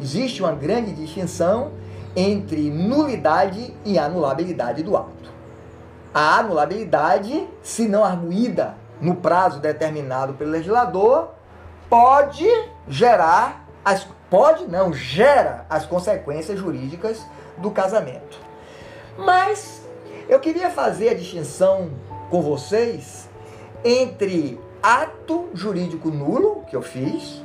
Existe 0.00 0.42
uma 0.42 0.52
grande 0.52 0.92
distinção 0.92 1.72
entre 2.14 2.70
nulidade 2.70 3.74
e 3.84 3.98
anulabilidade 3.98 4.82
do 4.82 4.96
ato. 4.96 5.30
A 6.12 6.38
anulabilidade, 6.38 7.46
se 7.62 7.88
não 7.88 8.04
arguída 8.04 8.74
no 9.00 9.16
prazo 9.16 9.60
determinado 9.60 10.34
pelo 10.34 10.50
legislador, 10.50 11.30
pode 11.88 12.48
gerar 12.88 13.66
as 13.84 14.06
pode 14.28 14.66
não 14.66 14.92
gera 14.92 15.64
as 15.70 15.86
consequências 15.86 16.58
jurídicas 16.58 17.24
do 17.56 17.70
casamento. 17.70 18.38
Mas 19.16 19.82
eu 20.28 20.40
queria 20.40 20.70
fazer 20.70 21.10
a 21.10 21.14
distinção 21.14 21.90
com 22.28 22.42
vocês 22.42 23.28
entre 23.84 24.60
ato 24.82 25.48
jurídico 25.54 26.10
nulo 26.10 26.64
que 26.68 26.74
eu 26.74 26.82
fiz, 26.82 27.42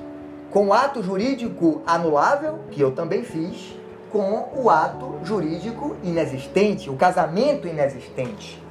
com 0.50 0.74
ato 0.74 1.02
jurídico 1.04 1.82
anulável 1.86 2.60
que 2.72 2.82
eu 2.82 2.92
também 2.92 3.24
fiz, 3.24 3.78
com 4.12 4.50
o 4.54 4.70
ato 4.70 5.20
jurídico 5.24 5.96
inexistente, 6.04 6.90
o 6.90 6.96
casamento 6.96 7.68
inexistente. 7.68 8.62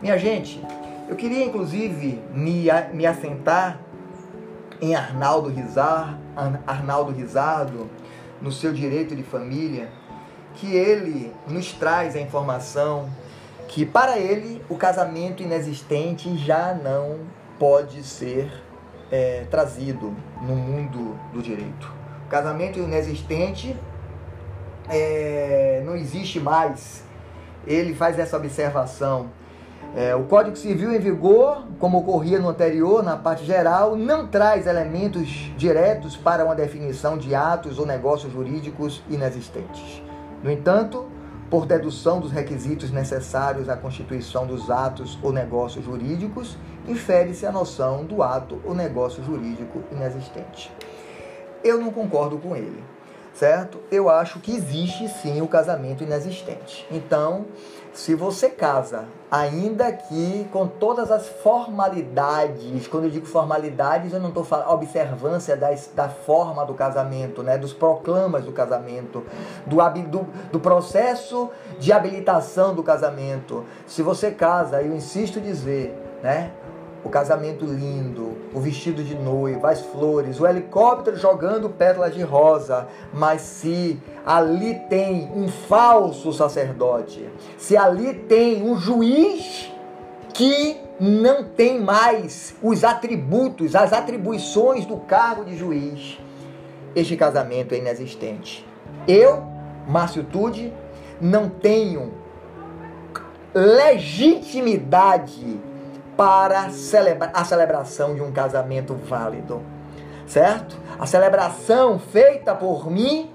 Minha 0.00 0.16
gente, 0.16 0.64
eu 1.08 1.16
queria 1.16 1.44
inclusive 1.44 2.22
me, 2.32 2.66
me 2.92 3.06
assentar 3.06 3.80
em 4.80 4.94
Arnaldo 4.94 5.48
Rizar, 5.48 6.18
Arnaldo 6.66 7.12
Rizardo, 7.12 7.88
no 8.40 8.52
seu 8.52 8.72
direito 8.72 9.16
de 9.16 9.22
família, 9.22 9.88
que 10.54 10.74
ele 10.74 11.32
nos 11.48 11.72
traz 11.72 12.14
a 12.14 12.20
informação 12.20 13.08
que 13.68 13.84
para 13.84 14.18
ele 14.18 14.62
o 14.68 14.76
casamento 14.76 15.42
inexistente 15.42 16.36
já 16.38 16.72
não 16.72 17.18
pode 17.58 18.02
ser 18.02 18.50
é, 19.10 19.46
trazido 19.50 20.14
no 20.40 20.56
mundo 20.56 21.18
do 21.32 21.42
direito. 21.42 21.92
O 22.26 22.28
casamento 22.28 22.78
inexistente 22.78 23.76
é, 24.88 25.82
não 25.84 25.94
existe 25.94 26.40
mais. 26.40 27.04
Ele 27.66 27.94
faz 27.94 28.18
essa 28.18 28.36
observação. 28.36 29.30
É, 29.96 30.14
o 30.14 30.24
Código 30.24 30.56
Civil 30.56 30.92
em 30.92 30.98
vigor, 30.98 31.64
como 31.78 31.98
ocorria 31.98 32.38
no 32.38 32.48
anterior, 32.48 33.02
na 33.02 33.16
parte 33.16 33.44
geral, 33.44 33.96
não 33.96 34.26
traz 34.26 34.66
elementos 34.66 35.50
diretos 35.56 36.16
para 36.16 36.44
uma 36.44 36.54
definição 36.54 37.16
de 37.16 37.34
atos 37.34 37.78
ou 37.78 37.86
negócios 37.86 38.32
jurídicos 38.32 39.02
inexistentes. 39.08 40.02
No 40.42 40.50
entanto, 40.50 41.06
por 41.50 41.64
dedução 41.64 42.20
dos 42.20 42.30
requisitos 42.30 42.90
necessários 42.90 43.68
à 43.68 43.76
constituição 43.76 44.46
dos 44.46 44.70
atos 44.70 45.18
ou 45.22 45.32
negócios 45.32 45.84
jurídicos, 45.84 46.58
infere-se 46.86 47.46
a 47.46 47.50
noção 47.52 48.04
do 48.04 48.22
ato 48.22 48.60
ou 48.64 48.74
negócio 48.74 49.24
jurídico 49.24 49.82
inexistente. 49.90 50.70
Eu 51.64 51.78
não 51.78 51.90
concordo 51.90 52.38
com 52.38 52.54
ele 52.54 52.84
certo? 53.38 53.80
Eu 53.90 54.10
acho 54.10 54.40
que 54.40 54.50
existe 54.50 55.08
sim 55.08 55.40
o 55.40 55.46
casamento 55.46 56.02
inexistente. 56.02 56.84
Então, 56.90 57.46
se 57.98 58.14
você 58.14 58.48
casa, 58.48 59.06
ainda 59.28 59.90
que 59.90 60.48
com 60.52 60.68
todas 60.68 61.10
as 61.10 61.26
formalidades, 61.26 62.86
quando 62.86 63.04
eu 63.04 63.10
digo 63.10 63.26
formalidades, 63.26 64.12
eu 64.12 64.20
não 64.20 64.28
estou 64.28 64.44
falando 64.44 64.70
observância 64.70 65.56
das, 65.56 65.90
da 65.96 66.08
forma 66.08 66.64
do 66.64 66.74
casamento, 66.74 67.42
né? 67.42 67.58
dos 67.58 67.72
proclamas 67.72 68.44
do 68.44 68.52
casamento, 68.52 69.24
do, 69.66 69.78
do, 70.02 70.26
do 70.52 70.60
processo 70.60 71.50
de 71.80 71.92
habilitação 71.92 72.72
do 72.72 72.84
casamento. 72.84 73.64
Se 73.84 74.00
você 74.00 74.30
casa, 74.30 74.80
eu 74.80 74.94
insisto 74.94 75.40
em 75.40 75.42
dizer, 75.42 75.92
né? 76.22 76.52
O 77.08 77.10
casamento 77.10 77.64
lindo, 77.64 78.36
o 78.52 78.60
vestido 78.60 79.02
de 79.02 79.14
noiva, 79.14 79.70
as 79.70 79.80
flores, 79.80 80.38
o 80.38 80.46
helicóptero 80.46 81.16
jogando 81.16 81.70
pétalas 81.70 82.14
de 82.14 82.22
rosa. 82.22 82.86
Mas 83.14 83.40
se 83.40 83.98
ali 84.26 84.74
tem 84.90 85.32
um 85.34 85.48
falso 85.48 86.34
sacerdote, 86.34 87.26
se 87.56 87.78
ali 87.78 88.12
tem 88.12 88.62
um 88.62 88.76
juiz 88.76 89.72
que 90.34 90.76
não 91.00 91.44
tem 91.44 91.80
mais 91.80 92.54
os 92.62 92.84
atributos, 92.84 93.74
as 93.74 93.94
atribuições 93.94 94.84
do 94.84 94.98
cargo 94.98 95.46
de 95.46 95.56
juiz, 95.56 96.18
este 96.94 97.16
casamento 97.16 97.74
é 97.74 97.78
inexistente. 97.78 98.66
Eu, 99.06 99.42
Márcio 99.88 100.24
Tude, 100.24 100.74
não 101.18 101.48
tenho 101.48 102.12
legitimidade 103.54 105.58
para 106.18 106.70
celebra 106.70 107.30
a 107.32 107.44
celebração 107.44 108.12
de 108.16 108.20
um 108.20 108.32
casamento 108.32 108.92
válido, 108.92 109.62
certo? 110.26 110.76
A 110.98 111.06
celebração 111.06 111.96
feita 111.96 112.56
por 112.56 112.90
mim 112.90 113.30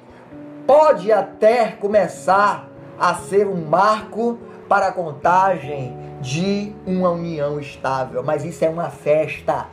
pode 0.67 1.09
até 1.09 1.67
começar 1.67 2.67
a 2.99 3.15
ser 3.15 3.47
um 3.47 3.65
marco 3.65 4.37
para 4.67 4.87
a 4.87 4.91
contagem 4.91 5.97
de 6.19 6.75
uma 6.85 7.11
união 7.11 7.57
estável, 7.57 8.21
mas 8.21 8.43
isso 8.43 8.65
é 8.65 8.69
uma 8.69 8.89
festa. 8.89 9.67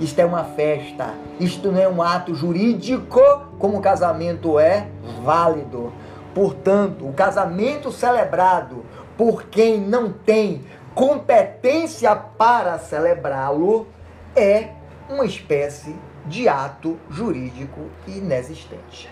isto 0.00 0.18
é 0.18 0.24
uma 0.24 0.44
festa, 0.44 1.14
isto 1.38 1.70
não 1.70 1.78
é 1.78 1.86
um 1.86 2.00
ato 2.02 2.34
jurídico 2.34 3.20
como 3.58 3.76
o 3.76 3.82
casamento 3.82 4.58
é 4.58 4.88
válido. 5.22 5.92
Portanto, 6.34 7.06
o 7.06 7.12
casamento 7.12 7.92
celebrado 7.92 8.86
por 9.18 9.42
quem 9.44 9.78
não 9.78 10.10
tem 10.10 10.64
competência 10.98 12.12
para 12.16 12.76
celebrá-lo 12.76 13.86
é 14.34 14.70
uma 15.08 15.24
espécie 15.24 15.94
de 16.26 16.48
ato 16.48 16.98
jurídico 17.08 17.82
inexistente. 18.04 19.08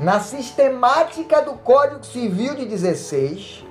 Na 0.00 0.18
sistemática 0.18 1.42
do 1.42 1.52
Código 1.52 2.02
Civil 2.06 2.54
de 2.54 2.64
16, 2.64 3.66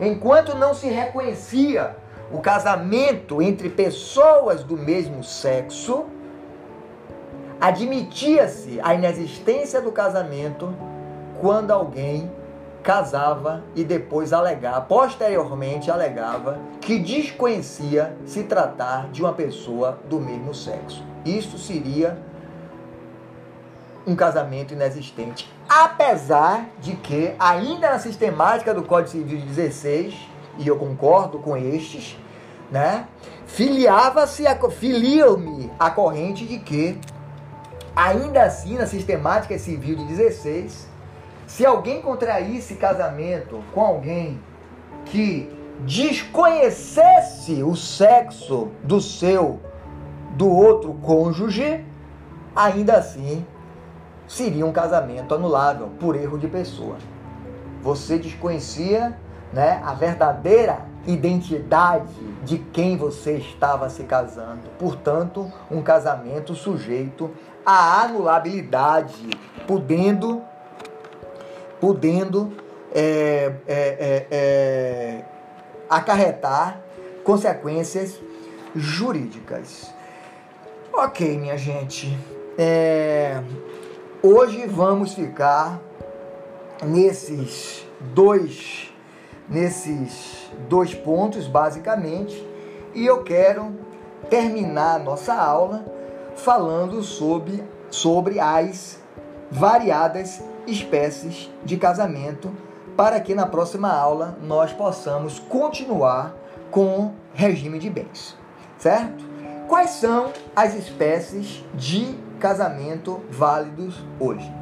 enquanto 0.00 0.56
não 0.56 0.72
se 0.72 0.86
reconhecia 0.86 1.94
o 2.32 2.40
casamento 2.40 3.42
entre 3.42 3.68
pessoas 3.68 4.64
do 4.64 4.78
mesmo 4.78 5.22
sexo, 5.22 6.06
admitia-se 7.60 8.80
a 8.82 8.94
inexistência 8.94 9.78
do 9.78 9.92
casamento 9.92 10.74
quando 11.38 11.70
alguém 11.70 12.32
casava 12.84 13.64
e 13.74 13.82
depois 13.82 14.32
alegava, 14.32 14.82
posteriormente 14.82 15.90
alegava 15.90 16.60
que 16.82 16.98
desconhecia 16.98 18.14
se 18.26 18.42
tratar 18.42 19.08
de 19.10 19.22
uma 19.22 19.32
pessoa 19.32 19.98
do 20.08 20.20
mesmo 20.20 20.54
sexo. 20.54 21.02
Isso 21.24 21.56
seria 21.58 22.18
um 24.06 24.14
casamento 24.14 24.74
inexistente. 24.74 25.50
Apesar 25.66 26.68
de 26.78 26.94
que, 26.96 27.34
ainda 27.38 27.90
na 27.90 27.98
sistemática 27.98 28.74
do 28.74 28.82
Código 28.82 29.12
Civil 29.12 29.38
de 29.38 29.46
16, 29.46 30.14
e 30.58 30.68
eu 30.68 30.76
concordo 30.76 31.38
com 31.38 31.56
estes, 31.56 32.18
né? 32.70 33.08
Filiava-se, 33.46 34.44
filia-me 34.72 35.72
a 35.78 35.90
corrente 35.90 36.44
de 36.44 36.58
que, 36.58 37.00
ainda 37.96 38.42
assim, 38.42 38.76
na 38.76 38.86
sistemática 38.86 39.58
civil 39.58 39.96
de 39.96 40.04
16, 40.04 40.92
se 41.54 41.64
alguém 41.64 42.02
contraísse 42.02 42.74
casamento 42.74 43.62
com 43.72 43.80
alguém 43.80 44.40
que 45.04 45.48
desconhecesse 45.86 47.62
o 47.62 47.76
sexo 47.76 48.72
do 48.82 49.00
seu, 49.00 49.60
do 50.32 50.50
outro 50.50 50.92
cônjuge, 50.94 51.84
ainda 52.56 52.94
assim 52.94 53.46
seria 54.26 54.66
um 54.66 54.72
casamento 54.72 55.32
anulável 55.32 55.90
por 56.00 56.16
erro 56.16 56.40
de 56.40 56.48
pessoa. 56.48 56.96
Você 57.82 58.18
desconhecia 58.18 59.16
né, 59.52 59.80
a 59.84 59.94
verdadeira 59.94 60.80
identidade 61.06 62.20
de 62.42 62.58
quem 62.58 62.96
você 62.96 63.36
estava 63.36 63.88
se 63.88 64.02
casando. 64.02 64.70
Portanto, 64.76 65.52
um 65.70 65.80
casamento 65.80 66.52
sujeito 66.52 67.30
à 67.64 68.02
anulabilidade, 68.02 69.30
podendo, 69.68 70.42
podendo 71.84 72.50
é, 72.94 73.52
é, 73.68 73.76
é, 73.76 74.26
é 74.30 75.24
acarretar 75.90 76.80
consequências 77.22 78.18
jurídicas. 78.74 79.92
Ok, 80.94 81.36
minha 81.36 81.58
gente. 81.58 82.18
É, 82.56 83.42
Hoje 84.22 84.66
vamos 84.66 85.12
ficar 85.12 85.78
nesses 86.82 87.86
dois 88.14 88.90
nesses 89.46 90.50
dois 90.66 90.94
pontos 90.94 91.46
basicamente, 91.46 92.42
e 92.94 93.04
eu 93.04 93.22
quero 93.22 93.74
terminar 94.30 94.94
a 94.94 94.98
nossa 94.98 95.34
aula 95.34 95.84
falando 96.34 97.02
sobre 97.02 97.62
sobre 97.90 98.40
as 98.40 98.98
variadas 99.50 100.42
espécies 100.66 101.50
de 101.64 101.76
casamento, 101.76 102.52
para 102.96 103.20
que 103.20 103.34
na 103.34 103.46
próxima 103.46 103.92
aula 103.92 104.38
nós 104.42 104.72
possamos 104.72 105.38
continuar 105.38 106.34
com 106.70 107.12
regime 107.32 107.78
de 107.78 107.90
bens, 107.90 108.36
certo? 108.78 109.24
Quais 109.68 109.90
são 109.90 110.32
as 110.54 110.74
espécies 110.74 111.64
de 111.74 112.16
casamento 112.44 113.22
válidos 113.30 114.04
hoje. 114.20 114.52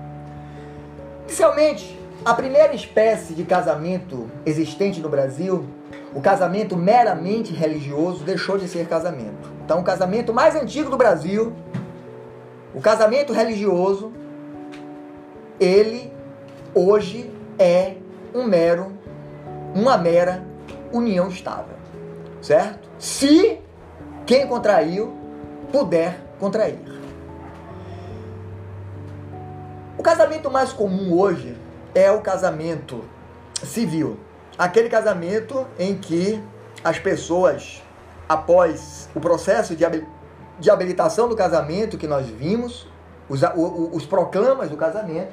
Inicialmente, 1.26 1.98
a 2.24 2.32
primeira 2.32 2.72
espécie 2.74 3.34
de 3.34 3.42
casamento 3.42 4.30
existente 4.46 5.00
no 5.00 5.08
Brasil, 5.08 5.66
o 6.14 6.20
casamento 6.20 6.76
meramente 6.76 7.52
religioso, 7.52 8.22
deixou 8.22 8.56
de 8.56 8.68
ser 8.68 8.86
casamento. 8.86 9.50
Então, 9.64 9.80
o 9.80 9.82
casamento 9.82 10.32
mais 10.32 10.54
antigo 10.54 10.90
do 10.90 10.96
Brasil, 10.96 11.52
o 12.72 12.80
casamento 12.80 13.32
religioso, 13.32 14.12
ele 15.62 16.12
hoje 16.74 17.30
é 17.58 17.94
um 18.34 18.44
mero, 18.44 18.92
uma 19.74 19.96
mera 19.96 20.44
união 20.92 21.28
estável, 21.28 21.76
certo? 22.40 22.88
Se 22.98 23.60
quem 24.26 24.46
contraiu 24.46 25.16
puder 25.70 26.20
contrair. 26.40 26.80
O 29.96 30.02
casamento 30.02 30.50
mais 30.50 30.72
comum 30.72 31.16
hoje 31.16 31.56
é 31.94 32.10
o 32.10 32.20
casamento 32.20 33.04
civil. 33.62 34.18
Aquele 34.58 34.88
casamento 34.88 35.64
em 35.78 35.96
que 35.96 36.42
as 36.82 36.98
pessoas, 36.98 37.80
após 38.28 39.08
o 39.14 39.20
processo 39.20 39.76
de 39.76 40.70
habilitação 40.70 41.28
do 41.28 41.36
casamento 41.36 41.96
que 41.96 42.08
nós 42.08 42.26
vimos, 42.26 42.88
os, 43.28 43.40
os 43.92 44.04
proclamas 44.04 44.68
do 44.68 44.76
casamento, 44.76 45.32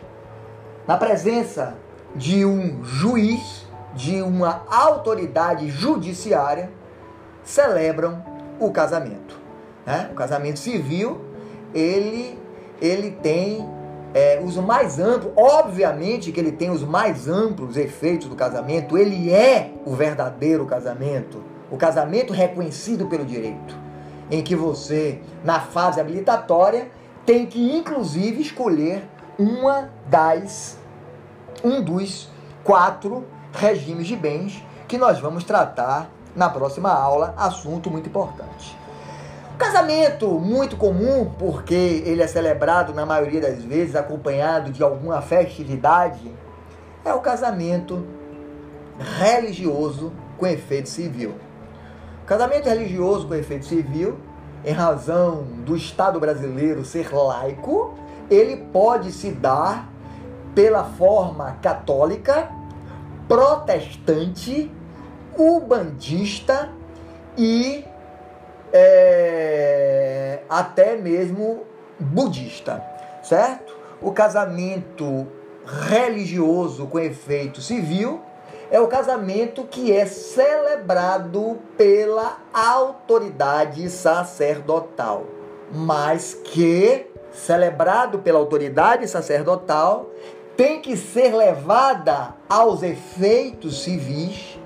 na 0.87 0.97
presença 0.97 1.75
de 2.15 2.45
um 2.45 2.83
juiz, 2.83 3.67
de 3.93 4.21
uma 4.21 4.63
autoridade 4.69 5.69
judiciária, 5.69 6.71
celebram 7.43 8.23
o 8.59 8.71
casamento. 8.71 9.39
Né? 9.85 10.09
O 10.11 10.15
casamento 10.15 10.59
civil, 10.59 11.21
ele, 11.73 12.37
ele 12.81 13.11
tem 13.11 13.67
é, 14.13 14.41
os 14.43 14.57
mais 14.57 14.99
amplos, 14.99 15.31
obviamente 15.35 16.31
que 16.31 16.39
ele 16.39 16.51
tem 16.51 16.69
os 16.69 16.83
mais 16.83 17.27
amplos 17.27 17.77
efeitos 17.77 18.27
do 18.27 18.35
casamento, 18.35 18.97
ele 18.97 19.31
é 19.31 19.71
o 19.85 19.93
verdadeiro 19.95 20.65
casamento, 20.65 21.43
o 21.71 21.77
casamento 21.77 22.33
reconhecido 22.33 23.05
pelo 23.07 23.25
direito, 23.25 23.77
em 24.31 24.43
que 24.43 24.55
você, 24.55 25.19
na 25.43 25.59
fase 25.59 25.99
habilitatória, 25.99 26.89
tem 27.25 27.45
que 27.45 27.75
inclusive 27.75 28.41
escolher 28.41 29.03
uma 29.39 29.89
das, 30.07 30.77
um 31.63 31.81
dos 31.81 32.29
quatro 32.61 33.25
regimes 33.53 34.05
de 34.05 34.15
bens 34.17 34.61
que 34.85 34.97
nós 34.97 35.19
vamos 35.19 35.45
tratar 35.45 36.09
na 36.35 36.49
próxima 36.49 36.91
aula, 36.91 37.33
assunto 37.37 37.89
muito 37.89 38.09
importante. 38.09 38.77
Casamento 39.57 40.27
muito 40.39 40.75
comum, 40.75 41.31
porque 41.37 42.03
ele 42.05 42.21
é 42.21 42.27
celebrado 42.27 42.93
na 42.93 43.05
maioria 43.05 43.41
das 43.41 43.63
vezes 43.63 43.95
acompanhado 43.95 44.71
de 44.71 44.83
alguma 44.83 45.21
festividade, 45.21 46.33
é 47.03 47.13
o 47.13 47.19
casamento 47.19 48.05
religioso 49.19 50.11
com 50.37 50.45
efeito 50.45 50.89
civil. 50.89 51.35
Casamento 52.25 52.67
religioso 52.67 53.27
com 53.27 53.35
efeito 53.35 53.65
civil, 53.65 54.17
em 54.65 54.73
razão 54.73 55.43
do 55.65 55.75
Estado 55.75 56.19
brasileiro 56.19 56.83
ser 56.83 57.13
laico, 57.13 57.97
ele 58.29 58.57
pode 58.71 59.11
se 59.11 59.31
dar 59.31 59.89
pela 60.53 60.83
forma 60.83 61.57
católica, 61.61 62.49
protestante, 63.27 64.71
ubandista 65.37 66.71
e 67.37 67.85
é, 68.73 70.39
até 70.49 70.95
mesmo 70.95 71.63
budista, 71.99 72.83
certo? 73.23 73.75
O 74.01 74.11
casamento 74.11 75.27
religioso 75.65 76.87
com 76.87 76.99
efeito 76.99 77.61
civil 77.61 78.21
é 78.71 78.79
o 78.79 78.87
casamento 78.87 79.63
que 79.63 79.91
é 79.91 80.05
celebrado 80.05 81.59
pela 81.77 82.37
autoridade 82.53 83.89
sacerdotal, 83.89 85.25
mas 85.71 86.33
que, 86.33 87.07
celebrado 87.31 88.19
pela 88.19 88.39
autoridade 88.39 89.07
sacerdotal, 89.07 90.09
tem 90.57 90.81
que 90.81 90.97
ser 90.97 91.33
levada 91.35 92.35
aos 92.49 92.83
efeitos 92.83 93.83
civis 93.83 94.59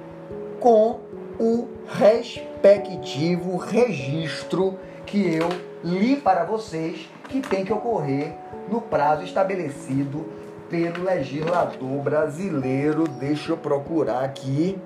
com 0.60 1.00
o 1.40 1.68
respectivo 1.88 3.58
registro 3.58 4.78
que 5.06 5.36
eu 5.36 5.50
li 5.84 6.16
para 6.16 6.44
vocês, 6.46 7.10
que 7.30 7.42
tem 7.42 7.66
que 7.66 7.74
ocorrer 7.74 8.34
no 8.70 8.82
prazo 8.82 9.24
estabelecido 9.24 10.26
pelo 10.70 11.04
legislador 11.04 12.02
brasileiro. 12.02 13.08
Deixa 13.08 13.52
eu 13.52 13.58
procurar 13.58 14.24
aqui 14.24 14.80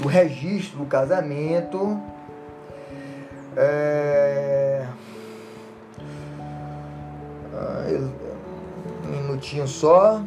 do 0.00 0.08
registro 0.08 0.78
do 0.78 0.86
casamento. 0.86 2.00
É... 3.56 4.41
minutinho 9.42 9.66
só. 9.66 10.22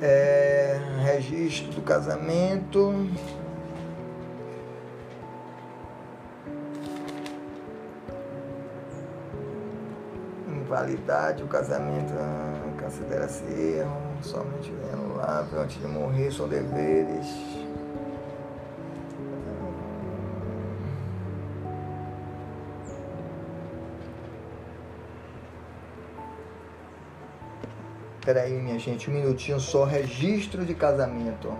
É, 0.00 0.80
registro 1.02 1.72
do 1.72 1.82
casamento. 1.82 2.94
Invalidade, 10.48 11.42
o 11.42 11.48
casamento 11.48 12.14
considera-se 12.80 13.44
erro, 13.44 14.00
somente 14.22 14.72
lá, 15.16 15.46
antes 15.52 15.78
de 15.80 15.86
morrer, 15.86 16.30
são 16.30 16.48
deveres. 16.48 17.26
Peraí, 28.32 28.52
minha 28.52 28.78
gente, 28.78 29.10
um 29.10 29.12
minutinho 29.12 29.58
só. 29.58 29.82
Registro 29.82 30.64
de 30.64 30.72
casamento. 30.72 31.52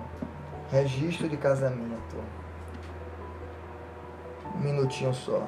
Registro 0.70 1.28
de 1.28 1.36
casamento. 1.36 2.16
Um 4.54 4.60
minutinho 4.60 5.12
só. 5.12 5.44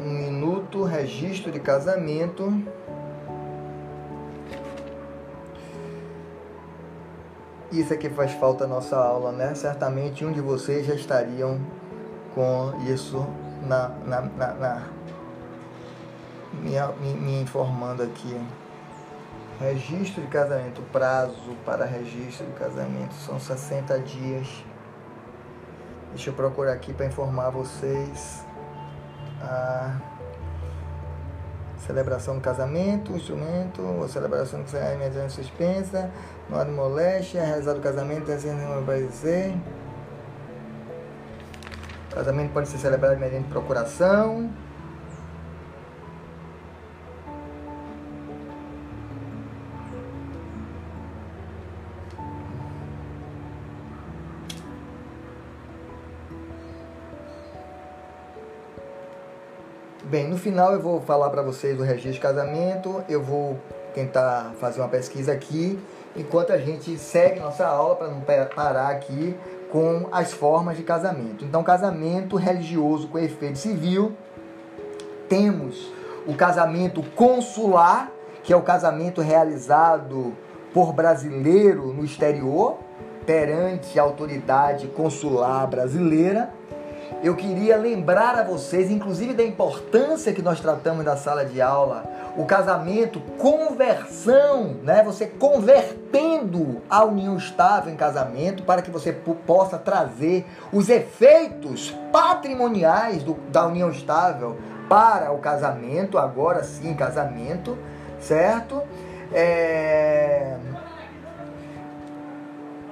Um 0.00 0.10
minuto, 0.10 0.82
registro 0.82 1.52
de 1.52 1.60
casamento. 1.60 2.52
Isso 7.74 7.92
aqui 7.92 8.08
faz 8.08 8.30
falta 8.30 8.68
nossa 8.68 8.96
aula, 8.96 9.32
né? 9.32 9.52
Certamente 9.56 10.24
um 10.24 10.30
de 10.30 10.40
vocês 10.40 10.86
já 10.86 10.94
estariam 10.94 11.60
com 12.32 12.72
isso 12.86 13.26
na, 13.66 13.88
na, 14.06 14.20
na, 14.20 14.54
na 14.54 14.82
me, 16.52 16.70
me, 17.00 17.14
me 17.14 17.42
informando 17.42 18.04
aqui. 18.04 18.40
Registro 19.58 20.22
de 20.22 20.28
casamento, 20.28 20.82
prazo 20.92 21.56
para 21.66 21.84
registro 21.84 22.46
de 22.46 22.52
casamento 22.52 23.12
são 23.14 23.40
60 23.40 23.98
dias. 23.98 24.64
Deixa 26.10 26.30
eu 26.30 26.34
procurar 26.34 26.74
aqui 26.74 26.92
para 26.92 27.06
informar 27.06 27.50
vocês. 27.50 28.46
Ah, 29.42 29.98
celebração 31.86 32.36
do 32.36 32.40
casamento, 32.40 33.12
instrumento, 33.12 33.82
ou 33.82 34.08
celebração 34.08 34.60
do 34.62 34.70
casamento 34.70 34.98
mediante 34.98 35.32
suspensa, 35.32 36.10
não 36.48 36.58
há 36.58 36.64
de 36.64 36.70
moléstia, 36.70 37.44
realizado 37.44 37.78
o 37.78 37.80
casamento, 37.80 38.26
sendo 38.38 38.62
não 38.62 38.84
vai 38.84 39.02
dizer. 39.02 39.54
O 42.10 42.14
casamento 42.14 42.52
pode 42.52 42.68
ser 42.68 42.78
celebrado 42.78 43.18
mediante 43.18 43.48
procuração. 43.48 44.50
Bem, 60.10 60.28
no 60.28 60.36
final 60.36 60.74
eu 60.74 60.82
vou 60.82 61.00
falar 61.00 61.30
para 61.30 61.40
vocês 61.40 61.78
do 61.78 61.82
registro 61.82 62.12
de 62.12 62.20
casamento, 62.20 63.02
eu 63.08 63.22
vou 63.22 63.58
tentar 63.94 64.52
fazer 64.60 64.82
uma 64.82 64.88
pesquisa 64.88 65.32
aqui, 65.32 65.78
enquanto 66.14 66.52
a 66.52 66.58
gente 66.58 66.98
segue 66.98 67.40
nossa 67.40 67.66
aula 67.66 67.96
para 67.96 68.08
não 68.08 68.20
parar 68.54 68.88
aqui 68.88 69.34
com 69.72 70.06
as 70.12 70.30
formas 70.30 70.76
de 70.76 70.82
casamento. 70.82 71.42
Então, 71.42 71.62
casamento 71.62 72.36
religioso 72.36 73.08
com 73.08 73.18
efeito 73.18 73.58
civil, 73.58 74.12
temos 75.26 75.90
o 76.26 76.34
casamento 76.34 77.02
consular, 77.16 78.12
que 78.42 78.52
é 78.52 78.56
o 78.56 78.62
casamento 78.62 79.22
realizado 79.22 80.34
por 80.74 80.92
brasileiro 80.92 81.94
no 81.94 82.04
exterior, 82.04 82.76
perante 83.24 83.98
a 83.98 84.02
autoridade 84.02 84.86
consular 84.88 85.66
brasileira 85.66 86.50
eu 87.22 87.34
queria 87.34 87.76
lembrar 87.76 88.38
a 88.38 88.42
vocês, 88.42 88.90
inclusive 88.90 89.32
da 89.32 89.42
importância 89.42 90.32
que 90.32 90.42
nós 90.42 90.60
tratamos 90.60 91.04
da 91.04 91.16
sala 91.16 91.44
de 91.44 91.60
aula, 91.60 92.04
o 92.36 92.44
casamento, 92.44 93.20
conversão, 93.38 94.76
né? 94.82 95.02
Você 95.04 95.26
convertendo 95.26 96.82
a 96.90 97.04
união 97.04 97.36
estável 97.36 97.92
em 97.92 97.96
casamento 97.96 98.62
para 98.62 98.82
que 98.82 98.90
você 98.90 99.12
possa 99.12 99.78
trazer 99.78 100.44
os 100.72 100.88
efeitos 100.88 101.96
patrimoniais 102.12 103.22
do, 103.22 103.34
da 103.50 103.66
união 103.66 103.90
estável 103.90 104.58
para 104.88 105.32
o 105.32 105.38
casamento, 105.38 106.18
agora 106.18 106.62
sim, 106.62 106.94
casamento, 106.94 107.78
certo? 108.20 108.82
É... 109.32 110.56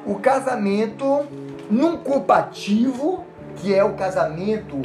O 0.06 0.16
casamento 0.16 1.26
num 1.70 1.96
culpativo 1.96 3.24
que 3.56 3.74
é 3.74 3.84
o 3.84 3.94
casamento 3.94 4.80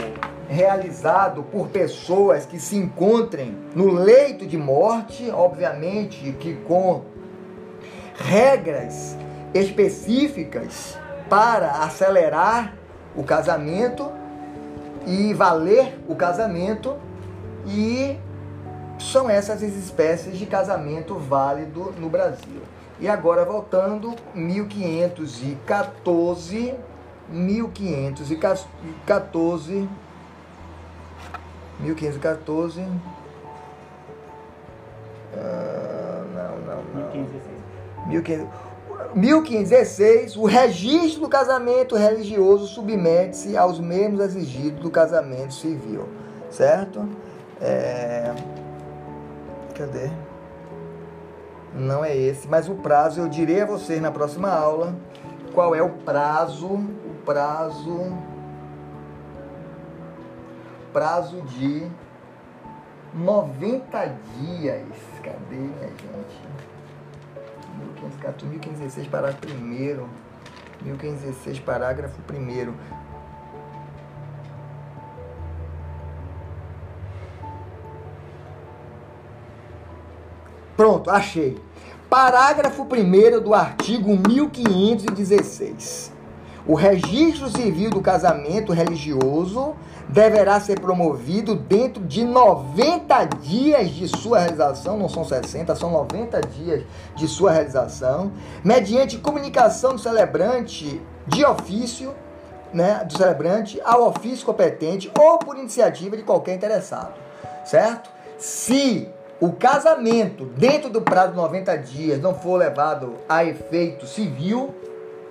realizado 0.47 1.43
por 1.43 1.67
pessoas 1.67 2.45
que 2.45 2.59
se 2.59 2.77
encontrem 2.77 3.57
no 3.75 3.91
leito 3.91 4.45
de 4.45 4.57
morte, 4.57 5.29
obviamente 5.29 6.31
que 6.39 6.55
com 6.67 7.03
regras 8.15 9.17
específicas 9.53 10.97
para 11.29 11.83
acelerar 11.83 12.73
o 13.15 13.23
casamento 13.23 14.11
e 15.05 15.33
valer 15.33 15.97
o 16.07 16.15
casamento 16.15 16.95
e 17.65 18.17
são 18.99 19.29
essas 19.29 19.63
as 19.63 19.73
espécies 19.73 20.37
de 20.37 20.45
casamento 20.45 21.15
válido 21.15 21.93
no 21.99 22.09
Brasil. 22.09 22.61
E 22.99 23.07
agora 23.07 23.45
voltando 23.45 24.15
1514 24.33 26.73
1514 27.29 29.89
1514 31.79 32.81
ah, 35.35 36.23
não, 36.33 36.57
não, 36.59 36.83
não. 36.93 37.11
1516. 38.07 38.67
1516, 39.13 40.35
o 40.35 40.45
registro 40.45 41.21
do 41.21 41.29
casamento 41.29 41.95
religioso 41.95 42.67
submete-se 42.67 43.57
aos 43.57 43.79
mesmos 43.79 44.21
exigidos 44.21 44.81
do 44.81 44.89
casamento 44.89 45.53
civil, 45.53 46.07
certo? 46.49 47.07
É... 47.61 48.33
Cadê? 49.75 50.09
Não 51.73 52.03
é 52.03 52.15
esse, 52.15 52.47
mas 52.47 52.67
o 52.67 52.75
prazo 52.75 53.21
eu 53.21 53.27
direi 53.27 53.61
a 53.61 53.65
vocês 53.65 54.01
na 54.01 54.11
próxima 54.11 54.49
aula 54.49 54.95
qual 55.57 55.73
é 55.73 55.81
o 55.81 55.89
prazo 55.89 56.85
prazo 57.25 58.15
prazo 60.93 61.41
de 61.41 61.89
90 63.11 64.05
dias. 64.37 64.85
Cadê, 65.23 65.55
minha 65.55 65.87
gente? 65.87 66.43
1514, 67.75 68.45
1516, 68.45 69.07
parágrafo 69.07 69.39
primeiro. 69.39 70.07
1516, 70.83 71.59
parágrafo 71.61 72.21
primeiro. 72.21 72.75
Pronto, 80.75 81.09
achei. 81.09 81.59
Parágrafo 82.09 82.83
1 82.83 83.41
do 83.41 83.53
artigo 83.53 84.15
1516. 84.15 86.13
O 86.65 86.73
registro 86.73 87.49
civil 87.49 87.89
do 87.89 87.99
casamento 87.99 88.71
religioso 88.71 89.75
deverá 90.07 90.57
ser 90.61 90.79
promovido 90.79 91.53
dentro 91.53 92.01
de 92.05 92.23
90 92.23 93.25
dias 93.41 93.89
de 93.89 94.07
sua 94.07 94.39
realização, 94.39 94.97
não 94.97 95.09
são 95.09 95.25
60, 95.25 95.75
são 95.75 95.91
90 95.91 96.39
dias 96.43 96.83
de 97.13 97.27
sua 97.27 97.51
realização, 97.51 98.31
mediante 98.63 99.17
comunicação 99.17 99.91
do 99.93 99.99
celebrante 99.99 101.01
de 101.27 101.43
ofício, 101.43 102.15
né, 102.73 103.03
do 103.03 103.17
celebrante 103.17 103.81
ao 103.83 104.07
ofício 104.07 104.45
competente 104.45 105.11
ou 105.19 105.39
por 105.39 105.57
iniciativa 105.57 106.15
de 106.15 106.23
qualquer 106.23 106.55
interessado, 106.55 107.15
certo? 107.65 108.09
Se 108.37 109.09
o 109.39 109.51
casamento 109.51 110.45
dentro 110.45 110.89
do 110.89 111.01
prazo 111.01 111.31
de 111.31 111.37
90 111.37 111.77
dias 111.77 112.21
não 112.21 112.33
for 112.33 112.57
levado 112.57 113.15
a 113.29 113.45
efeito 113.45 114.07
civil, 114.07 114.73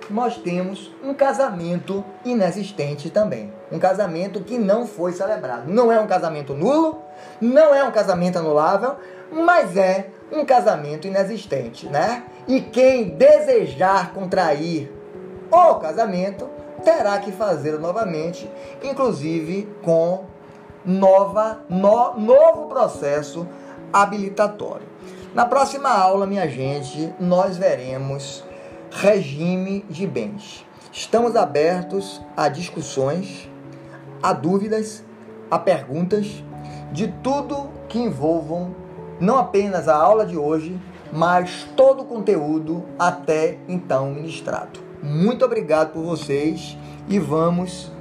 nós 0.09 0.37
temos 0.37 0.93
um 1.03 1.13
casamento 1.13 2.05
inexistente 2.23 3.09
também. 3.09 3.51
Um 3.69 3.77
casamento 3.77 4.41
que 4.41 4.57
não 4.57 4.87
foi 4.87 5.11
celebrado. 5.11 5.69
Não 5.69 5.91
é 5.91 5.99
um 5.99 6.07
casamento 6.07 6.53
nulo, 6.53 7.01
não 7.41 7.75
é 7.75 7.83
um 7.83 7.91
casamento 7.91 8.39
anulável, 8.39 8.95
mas 9.29 9.75
é 9.75 10.07
um 10.31 10.45
casamento 10.45 11.07
inexistente, 11.07 11.87
né? 11.87 12.23
E 12.47 12.61
quem 12.61 13.09
desejar 13.09 14.13
contrair 14.13 14.89
o 15.51 15.75
casamento 15.75 16.49
terá 16.83 17.17
que 17.19 17.31
fazê-lo 17.31 17.79
novamente, 17.79 18.49
inclusive 18.81 19.67
com 19.81 20.25
nova, 20.85 21.59
no, 21.67 22.13
novo 22.13 22.67
processo 22.67 23.45
habilitatório. 23.91 24.87
Na 25.33 25.45
próxima 25.45 25.89
aula, 25.89 26.25
minha 26.25 26.47
gente, 26.47 27.13
nós 27.19 27.57
veremos 27.57 28.43
regime 28.91 29.85
de 29.89 30.07
bens. 30.07 30.65
Estamos 30.91 31.35
abertos 31.35 32.21
a 32.35 32.49
discussões, 32.49 33.49
a 34.21 34.33
dúvidas, 34.33 35.03
a 35.51 35.59
perguntas 35.59 36.43
de 36.91 37.07
tudo 37.21 37.69
que 37.87 37.99
envolvam 37.99 38.75
não 39.19 39.37
apenas 39.37 39.87
a 39.87 39.95
aula 39.95 40.25
de 40.25 40.37
hoje, 40.37 40.79
mas 41.11 41.67
todo 41.75 42.03
o 42.03 42.05
conteúdo 42.05 42.83
até 42.97 43.57
então 43.67 44.11
ministrado. 44.11 44.79
Muito 45.01 45.45
obrigado 45.45 45.93
por 45.93 46.03
vocês 46.03 46.77
e 47.07 47.19
vamos 47.19 47.91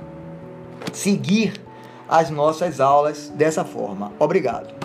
seguir 0.92 1.60
as 2.08 2.30
nossas 2.30 2.80
aulas 2.80 3.28
dessa 3.34 3.64
forma. 3.64 4.12
Obrigado. 4.18 4.75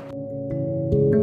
Thank 0.92 1.14
you. 1.14 1.21